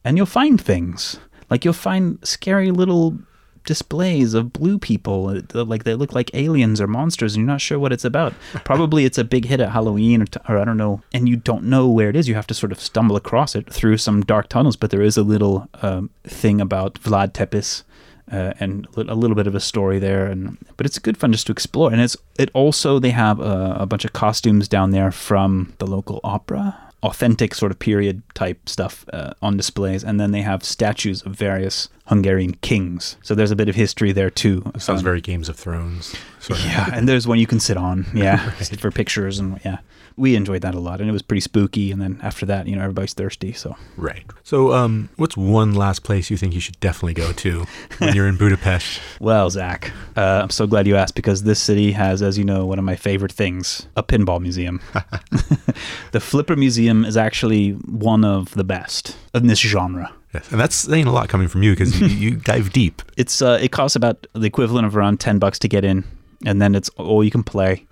And 0.04 0.18
you'll 0.18 0.26
find 0.26 0.60
things. 0.60 1.20
Like 1.50 1.64
you'll 1.64 1.74
find 1.74 2.18
scary 2.26 2.72
little 2.72 3.18
displays 3.66 4.34
of 4.34 4.54
blue 4.54 4.78
people 4.78 5.30
uh, 5.30 5.64
like 5.64 5.84
they 5.84 5.96
look 5.96 6.14
like 6.14 6.34
aliens 6.34 6.82
or 6.82 6.88
monsters 6.88 7.36
and 7.36 7.42
you're 7.42 7.52
not 7.52 7.62
sure 7.62 7.80
what 7.80 7.94
it's 7.94 8.06
about. 8.06 8.34
Probably 8.64 9.06
it's 9.06 9.18
a 9.18 9.24
big 9.24 9.46
hit 9.46 9.60
at 9.60 9.72
halloween 9.72 10.22
or, 10.22 10.26
t- 10.26 10.40
or, 10.48 10.58
i 10.58 10.66
don't 10.66 10.78
know 10.78 11.02
and 11.14 11.28
you 11.30 11.36
don't 11.36 11.64
know 11.64 11.88
where 11.88 12.10
it 12.10 12.16
is. 12.16 12.28
You 12.28 12.36
have 12.36 12.48
to 12.48 12.54
sort 12.54 12.72
of 12.72 12.80
stumble 12.80 13.16
across 13.16 13.56
it 13.56 13.72
through 13.72 13.98
some 13.98 14.22
dark 14.22 14.50
tunnels 14.50 14.76
but 14.76 14.92
there 14.92 15.02
is 15.02 15.18
a 15.18 15.24
little 15.24 15.68
um, 15.82 16.10
thing 16.24 16.62
about 16.62 16.96
vlad 16.96 17.34
tepes 17.34 17.84
uh, 18.32 18.54
and 18.60 18.88
a 18.96 19.16
little 19.16 19.36
bit 19.36 19.48
of 19.48 19.56
a 19.56 19.60
story 19.60 20.00
there 20.00 20.26
and 20.26 20.58
but 20.78 20.86
it's 20.86 20.98
good 21.00 21.18
fun 21.18 21.32
just 21.32 21.48
to 21.48 21.52
explore. 21.52 21.92
And 21.92 22.02
it's 22.02 22.18
it 22.40 22.50
also 22.54 23.00
they 23.00 23.12
have 23.12 23.40
a, 23.40 23.78
a 23.80 23.86
bunch 23.86 24.06
of 24.06 24.14
costumes 24.14 24.68
down 24.68 24.92
there 24.92 25.12
from 25.12 25.74
the 25.78 25.88
local 25.88 26.20
opera 26.24 26.83
authentic 27.04 27.54
sort 27.54 27.72
of 27.72 27.80
period 27.80 28.22
type 28.34 28.68
stuff 28.68 29.06
uh, 29.14 29.34
on 29.42 29.58
displays, 29.58 30.04
and 30.04 30.20
then 30.20 30.32
they 30.32 30.42
have 30.42 30.64
statues 30.64 31.22
of 31.24 31.34
various 31.34 31.90
Hungarian 32.08 32.54
kings. 32.56 33.18
So 33.24 33.36
there's 33.36 33.52
a 33.52 33.56
bit 33.56 33.70
of 33.70 33.76
history 33.76 34.12
there 34.12 34.30
too. 34.30 34.64
Sounds 34.78 35.00
um, 35.00 35.04
very 35.04 35.22
Games 35.22 35.50
of 35.50 35.56
Thrones. 35.56 36.16
Sort 36.40 36.60
of. 36.60 36.66
Yeah, 36.66 36.90
and 36.94 37.08
there's 37.08 37.28
one 37.28 37.40
you 37.40 37.48
can 37.48 37.60
sit 37.60 37.78
on, 37.78 38.06
yeah, 38.14 38.46
right. 38.60 38.80
for 38.80 38.92
pictures 38.92 39.40
and 39.40 39.60
yeah 39.64 39.78
we 40.16 40.36
enjoyed 40.36 40.62
that 40.62 40.76
a 40.76 40.80
lot, 40.80 41.00
and 41.00 41.10
it 41.10 41.14
was 41.14 41.22
pretty 41.22 41.42
spooky. 41.42 41.92
And 41.92 42.02
then 42.02 42.20
after 42.22 42.46
that, 42.46 42.68
you 42.68 42.76
know, 42.76 42.82
everybody's 42.82 43.14
thirsty. 43.14 43.54
So 43.54 43.76
right. 43.98 44.24
So, 44.44 44.74
um, 44.74 45.10
what's 45.16 45.38
one 45.38 45.74
last 45.74 46.04
place 46.04 46.30
you 46.30 46.38
think 46.38 46.54
you 46.54 46.60
should 46.60 46.80
definitely 46.80 47.14
go 47.14 47.32
to 47.32 47.66
when 47.98 48.16
you're 48.16 48.28
in 48.28 48.38
Budapest? 48.44 49.00
Well, 49.20 49.50
Zach, 49.50 49.92
uh, 50.16 50.42
I'm 50.44 50.50
so 50.50 50.68
glad 50.68 50.88
you 50.88 50.96
asked 50.96 51.16
because 51.16 51.44
this 51.44 51.62
city 51.62 51.92
has, 51.94 52.22
as 52.22 52.38
you 52.38 52.44
know, 52.44 52.66
one 52.66 52.80
of 52.80 52.86
my 52.86 52.96
favorite 52.96 53.32
things: 53.32 53.88
a 53.96 54.04
pinball 54.04 54.42
museum. 54.42 54.82
the 56.12 56.20
Flipper 56.20 56.56
Museum 56.56 57.06
is 57.06 57.18
actually 57.18 57.72
one 57.72 58.24
of 58.24 58.54
the 58.54 58.64
best 58.64 59.18
in 59.34 59.48
this 59.48 59.60
genre. 59.60 60.14
Yes, 60.34 60.52
and 60.52 60.60
that's 60.60 60.76
saying 60.76 61.06
a 61.06 61.12
lot 61.12 61.30
coming 61.30 61.48
from 61.48 61.62
you 61.62 61.74
because 61.74 62.00
you, 62.00 62.08
you, 62.08 62.36
dive 62.38 62.72
deep. 62.72 63.04
It's 63.18 63.42
uh, 63.42 63.60
it 63.62 63.72
costs 63.72 63.96
about 63.96 64.26
the 64.34 64.46
equivalent 64.46 64.88
of 64.88 64.98
around 64.98 65.20
ten 65.20 65.38
bucks 65.38 65.60
to 65.60 65.68
get 65.68 65.86
in, 65.86 66.04
and 66.46 66.62
then 66.62 66.74
it's 66.76 66.90
all 66.90 67.24
you 67.24 67.32
can 67.32 67.44
play. 67.44 67.86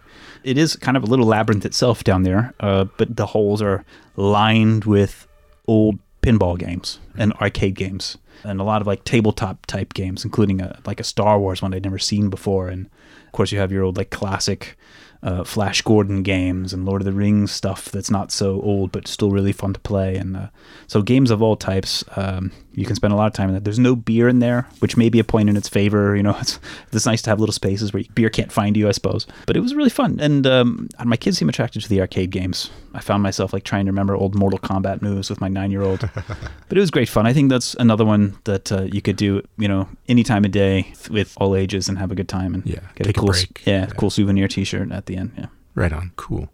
It 0.44 0.58
is 0.58 0.76
kind 0.76 0.98
of 0.98 1.04
a 1.04 1.08
little 1.08 1.26
labyrinth 1.26 1.66
itself 1.66 2.04
down 2.04 2.24
there, 2.24 2.54
uh, 2.60 2.86
but 2.98 3.16
the 3.16 3.28
holes 3.28 3.62
are 3.62 3.86
lined 4.16 4.86
with 4.86 5.28
old 5.68 6.00
pinball 6.22 6.58
games 6.58 7.00
and 7.18 7.34
arcade 7.34 7.76
games 7.76 8.18
and 8.44 8.60
a 8.60 8.64
lot 8.64 8.82
of 8.82 8.88
like 8.88 9.04
tabletop 9.04 9.66
type 9.66 9.94
games, 9.94 10.24
including 10.26 10.62
a 10.62 10.80
like 10.86 11.00
a 11.00 11.04
Star 11.04 11.40
Wars 11.40 11.62
one 11.62 11.74
I'd 11.74 11.84
never 11.84 12.00
seen 12.00 12.30
before. 12.30 12.70
And 12.70 12.88
of 13.26 13.32
course, 13.32 13.52
you 13.52 13.60
have 13.60 13.72
your 13.72 13.84
old 13.84 13.98
like 13.98 14.10
classic 14.10 14.78
uh, 15.24 15.44
Flash 15.44 15.82
Gordon 15.82 16.24
games 16.24 16.74
and 16.74 16.86
Lord 16.86 17.02
of 17.02 17.06
the 17.06 17.14
Rings 17.14 17.52
stuff 17.52 17.86
that's 17.86 18.10
not 18.10 18.32
so 18.32 18.62
old 18.62 18.92
but 18.92 19.08
still 19.08 19.32
really 19.32 19.52
fun 19.52 19.74
to 19.74 19.80
play. 19.80 20.16
And 20.16 20.36
uh, 20.36 20.48
so 20.88 21.02
games 21.02 21.30
of 21.32 21.42
all 21.42 21.56
types, 21.56 22.04
um, 22.16 22.52
you 22.74 22.86
can 22.86 22.96
spend 22.96 23.14
a 23.14 23.16
lot 23.16 23.28
of 23.28 23.34
time 23.34 23.50
in 23.50 23.56
that. 23.56 23.64
There's 23.64 23.80
no 23.80 23.96
beer 23.96 24.28
in 24.28 24.40
there, 24.40 24.68
which 24.80 24.96
may 24.96 25.10
be 25.10 25.20
a 25.20 25.24
point 25.24 25.50
in 25.50 25.58
its 25.58 25.68
favor. 25.68 26.16
You 26.16 26.24
know, 26.24 26.38
it's 26.40 26.60
it's 26.92 27.06
nice 27.06 27.22
to 27.24 27.30
have 27.30 27.40
little 27.40 27.54
spaces 27.54 27.94
where 27.94 28.04
beer 28.16 28.30
can't 28.30 28.52
find 28.52 28.78
you, 28.78 28.88
I 28.88 28.92
suppose. 28.92 29.28
But 29.46 29.58
it 29.58 29.60
was 29.60 29.76
really 29.76 29.90
fun, 29.90 30.20
and 30.20 30.48
um, 30.48 30.90
my 31.04 31.18
kids 31.18 31.38
seem 31.38 31.50
attracted 31.50 31.82
to 31.84 31.90
the 31.90 32.02
arcade 32.02 32.32
games. 32.32 32.70
I 32.94 33.00
found 33.00 33.24
myself 33.24 33.54
like 33.54 33.64
trying 33.64 33.86
to 33.86 33.92
remember 33.92 34.16
old 34.16 34.36
Mortal 34.36 34.60
Kombat 34.60 35.02
moves 35.02 35.30
with 35.30 35.40
my 35.40 35.48
nine 35.48 35.72
year 35.72 35.82
old, 35.82 36.00
but 36.16 36.78
it 36.78 36.80
was 36.80 36.92
great 36.92 37.10
fun. 37.10 37.26
I 37.26 37.34
think 37.34 37.50
that's 37.50 37.74
another 37.76 38.06
one 38.06 38.38
that 38.46 38.72
uh, 38.72 38.84
you 38.84 39.02
could 39.02 39.16
do, 39.16 39.42
you 39.58 39.68
know, 39.68 39.88
any 40.08 40.24
time 40.24 40.46
of 40.46 40.52
day 40.52 40.94
with 41.10 41.34
all 41.38 41.56
ages 41.56 41.90
and 41.90 41.98
have 41.98 42.12
a 42.12 42.16
good 42.16 42.30
time 42.30 42.54
and 42.54 42.66
yeah, 42.66 42.80
get 42.96 43.08
a 43.08 43.14
cool, 43.14 43.32
a. 43.32 43.38
Yeah, 43.38 43.46
yeah, 43.66 43.86
cool 43.98 44.10
souvenir 44.10 44.48
T-shirt 44.48 44.92
at 44.92 45.06
the 45.06 45.11
end. 45.18 45.32
Yeah, 45.38 45.48
right 45.76 45.94
on. 45.94 46.12
Cool. 46.16 46.50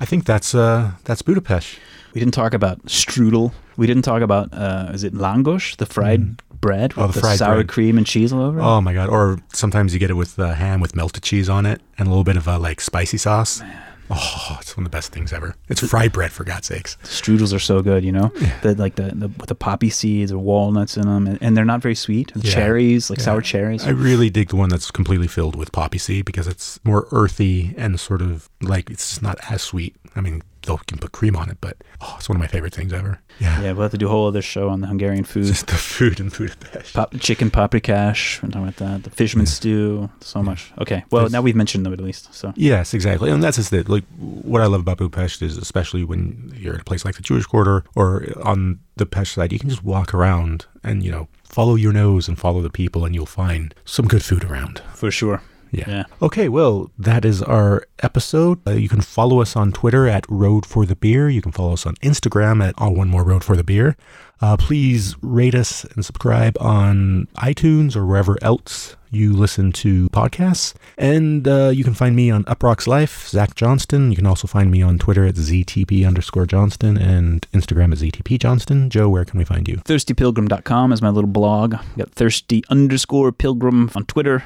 I 0.00 0.04
think 0.04 0.24
that's 0.24 0.54
uh 0.54 0.92
that's 1.04 1.22
Budapest. 1.22 1.78
We 2.14 2.20
didn't 2.20 2.34
talk 2.34 2.54
about 2.54 2.84
strudel. 2.86 3.52
We 3.76 3.86
didn't 3.86 4.02
talk 4.02 4.22
about 4.22 4.52
uh, 4.52 4.90
is 4.92 5.02
it 5.02 5.14
lángos, 5.14 5.76
the 5.76 5.86
fried 5.86 6.20
mm. 6.20 6.36
bread 6.60 6.92
oh, 6.96 7.06
with 7.06 7.14
the, 7.14 7.22
the 7.22 7.36
sour 7.36 7.54
bread. 7.56 7.68
cream 7.68 7.96
and 7.96 8.06
cheese 8.06 8.32
all 8.32 8.42
over 8.42 8.58
it? 8.58 8.62
Oh 8.62 8.80
my 8.80 8.92
god! 8.92 9.08
Or 9.08 9.38
sometimes 9.52 9.94
you 9.94 9.98
get 9.98 10.10
it 10.10 10.14
with 10.14 10.38
uh, 10.38 10.52
ham 10.52 10.80
with 10.80 10.94
melted 10.94 11.22
cheese 11.22 11.48
on 11.48 11.64
it 11.64 11.80
and 11.96 12.06
a 12.06 12.10
little 12.10 12.24
bit 12.24 12.36
of 12.36 12.46
a 12.46 12.58
like 12.58 12.80
spicy 12.80 13.16
sauce. 13.16 13.60
Man. 13.60 13.91
Oh, 14.14 14.58
it's 14.60 14.76
one 14.76 14.84
of 14.84 14.92
the 14.92 14.94
best 14.94 15.10
things 15.10 15.32
ever. 15.32 15.54
It's 15.70 15.80
fried 15.80 16.12
bread 16.12 16.32
for 16.32 16.44
God's 16.44 16.66
sakes. 16.66 16.98
Strudels 17.02 17.54
are 17.54 17.58
so 17.58 17.80
good, 17.80 18.04
you 18.04 18.12
know. 18.12 18.30
Yeah. 18.38 18.60
The, 18.60 18.74
like 18.74 18.96
the, 18.96 19.04
the 19.14 19.28
with 19.28 19.48
the 19.48 19.54
poppy 19.54 19.88
seeds 19.88 20.30
or 20.30 20.38
walnuts 20.38 20.98
in 20.98 21.06
them, 21.06 21.26
and, 21.26 21.38
and 21.40 21.56
they're 21.56 21.64
not 21.64 21.80
very 21.80 21.94
sweet. 21.94 22.30
Yeah. 22.34 22.52
Cherries, 22.52 23.08
like 23.08 23.20
yeah. 23.20 23.24
sour 23.24 23.40
cherries. 23.40 23.86
I 23.86 23.90
really 23.90 24.28
dig 24.28 24.48
the 24.48 24.56
one 24.56 24.68
that's 24.68 24.90
completely 24.90 25.28
filled 25.28 25.56
with 25.56 25.72
poppy 25.72 25.96
seed 25.96 26.26
because 26.26 26.46
it's 26.46 26.78
more 26.84 27.08
earthy 27.10 27.74
and 27.78 27.98
sort 27.98 28.20
of 28.20 28.50
like 28.60 28.90
it's 28.90 29.22
not 29.22 29.38
as 29.50 29.62
sweet. 29.62 29.96
I 30.14 30.20
mean, 30.20 30.42
they'll 30.62 30.78
can 30.78 30.98
put 30.98 31.12
cream 31.12 31.36
on 31.36 31.50
it, 31.50 31.58
but 31.60 31.76
oh, 32.00 32.14
it's 32.18 32.28
one 32.28 32.36
of 32.36 32.40
my 32.40 32.46
favorite 32.46 32.74
things 32.74 32.92
ever. 32.92 33.20
Yeah, 33.38 33.60
yeah. 33.62 33.72
We'll 33.72 33.82
have 33.82 33.90
to 33.92 33.98
do 33.98 34.06
a 34.06 34.10
whole 34.10 34.26
other 34.26 34.42
show 34.42 34.68
on 34.68 34.80
the 34.80 34.86
Hungarian 34.86 35.24
food. 35.24 35.46
Just 35.46 35.66
the 35.66 35.74
food 35.74 36.20
in 36.20 36.28
Budapest. 36.28 36.94
Pop, 36.94 37.14
chicken 37.20 37.50
paprikash. 37.50 38.42
We're 38.42 38.48
talking 38.50 38.62
about 38.62 38.76
that. 38.76 39.04
The 39.04 39.10
fisherman 39.10 39.46
yeah. 39.46 39.52
stew. 39.52 40.10
So 40.20 40.40
yeah. 40.40 40.44
much. 40.44 40.72
Okay. 40.78 41.04
Well, 41.10 41.28
now 41.28 41.42
we've 41.42 41.56
mentioned 41.56 41.84
the 41.84 41.90
Middle 41.90 42.08
East. 42.08 42.32
So 42.34 42.52
yes, 42.56 42.94
exactly, 42.94 43.30
and 43.30 43.42
that's 43.42 43.56
just 43.56 43.72
it. 43.72 43.88
Like 43.88 44.04
what 44.18 44.62
I 44.62 44.66
love 44.66 44.80
about 44.80 44.98
Budapest 44.98 45.42
is, 45.42 45.56
especially 45.56 46.04
when 46.04 46.52
you're 46.56 46.74
in 46.74 46.80
a 46.80 46.84
place 46.84 47.04
like 47.04 47.16
the 47.16 47.22
Jewish 47.22 47.46
Quarter 47.46 47.84
or 47.94 48.26
on 48.42 48.80
the 48.96 49.06
Pest 49.06 49.32
side, 49.32 49.52
you 49.52 49.58
can 49.58 49.68
just 49.68 49.84
walk 49.84 50.14
around 50.14 50.66
and 50.84 51.02
you 51.02 51.10
know 51.10 51.28
follow 51.44 51.74
your 51.74 51.92
nose 51.92 52.28
and 52.28 52.38
follow 52.38 52.60
the 52.60 52.70
people, 52.70 53.04
and 53.04 53.14
you'll 53.14 53.26
find 53.26 53.74
some 53.84 54.06
good 54.06 54.24
food 54.24 54.44
around. 54.44 54.80
For 54.94 55.10
sure. 55.10 55.42
Yeah. 55.72 55.84
yeah. 55.88 56.04
Okay, 56.20 56.48
well, 56.48 56.90
that 56.98 57.24
is 57.24 57.42
our 57.42 57.86
episode. 58.00 58.60
Uh, 58.66 58.72
you 58.72 58.88
can 58.88 59.00
follow 59.00 59.40
us 59.40 59.56
on 59.56 59.72
Twitter 59.72 60.06
at 60.06 60.26
Road 60.28 60.66
for 60.66 60.84
the 60.84 60.94
Beer. 60.94 61.28
You 61.28 61.40
can 61.40 61.50
follow 61.50 61.72
us 61.72 61.86
on 61.86 61.94
Instagram 61.96 62.62
at 62.66 62.74
All 62.78 62.94
One 62.94 63.08
More 63.08 63.24
Road 63.24 63.42
for 63.42 63.56
the 63.56 63.64
Beer. 63.64 63.96
Uh, 64.42 64.56
please 64.56 65.16
rate 65.22 65.54
us 65.54 65.84
and 65.84 66.04
subscribe 66.04 66.56
on 66.60 67.28
iTunes 67.36 67.96
or 67.96 68.04
wherever 68.04 68.36
else 68.42 68.96
you 69.10 69.32
listen 69.32 69.70
to 69.70 70.08
podcasts. 70.08 70.74
And 70.98 71.46
uh, 71.46 71.68
you 71.68 71.84
can 71.84 71.94
find 71.94 72.16
me 72.16 72.30
on 72.30 72.44
Uproxx 72.44 72.86
Life, 72.86 73.28
Zach 73.28 73.54
Johnston. 73.54 74.10
You 74.10 74.16
can 74.16 74.26
also 74.26 74.48
find 74.48 74.70
me 74.70 74.82
on 74.82 74.98
Twitter 74.98 75.24
at 75.24 75.36
ZTP 75.36 76.06
underscore 76.06 76.46
Johnston 76.46 76.98
and 76.98 77.46
Instagram 77.52 77.92
at 77.92 77.98
ZTP 77.98 78.38
Johnston. 78.38 78.90
Joe, 78.90 79.08
where 79.08 79.24
can 79.24 79.38
we 79.38 79.44
find 79.44 79.68
you? 79.68 79.76
ThirstyPilgrim.com 79.76 80.92
is 80.92 81.00
my 81.00 81.10
little 81.10 81.30
blog. 81.30 81.74
I've 81.74 81.96
got 81.96 82.10
thirsty 82.10 82.64
underscore 82.68 83.32
pilgrim 83.32 83.90
on 83.94 84.04
Twitter 84.06 84.44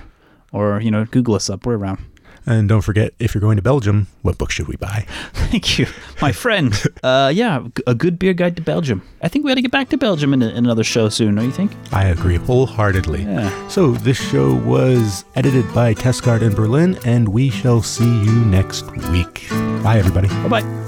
or 0.56 0.80
you 0.80 0.90
know 0.90 1.04
google 1.04 1.34
us 1.34 1.50
up. 1.50 1.66
We're 1.66 1.76
around. 1.76 2.04
And 2.48 2.68
don't 2.68 2.82
forget 2.82 3.12
if 3.18 3.34
you're 3.34 3.40
going 3.40 3.56
to 3.56 3.62
belgium 3.62 4.06
what 4.22 4.38
book 4.38 4.52
should 4.52 4.68
we 4.68 4.76
buy? 4.76 5.04
Thank 5.32 5.78
you. 5.78 5.86
My 6.22 6.30
friend 6.32 6.72
uh, 7.02 7.32
yeah 7.34 7.66
a 7.86 7.94
good 7.94 8.18
beer 8.18 8.34
guide 8.34 8.56
to 8.56 8.62
belgium. 8.62 9.02
I 9.20 9.28
think 9.28 9.44
we 9.44 9.50
ought 9.50 9.56
to 9.56 9.62
get 9.62 9.72
back 9.72 9.88
to 9.90 9.96
belgium 9.98 10.32
in, 10.32 10.42
a, 10.42 10.48
in 10.48 10.58
another 10.58 10.84
show 10.84 11.08
soon 11.08 11.34
don't 11.34 11.44
you 11.44 11.50
think? 11.50 11.72
I 11.92 12.04
agree 12.06 12.36
wholeheartedly. 12.36 13.22
Yeah. 13.22 13.68
so 13.68 13.92
this 13.92 14.16
show 14.16 14.54
was 14.54 15.24
edited 15.34 15.72
by 15.74 15.94
testcard 15.94 16.42
in 16.42 16.54
berlin 16.54 16.98
and 17.04 17.28
we 17.28 17.50
shall 17.50 17.82
see 17.82 18.04
you 18.04 18.44
next 18.44 18.90
week. 19.10 19.48
Bye 19.82 19.98
everybody. 19.98 20.28
Bye-bye 20.28 20.85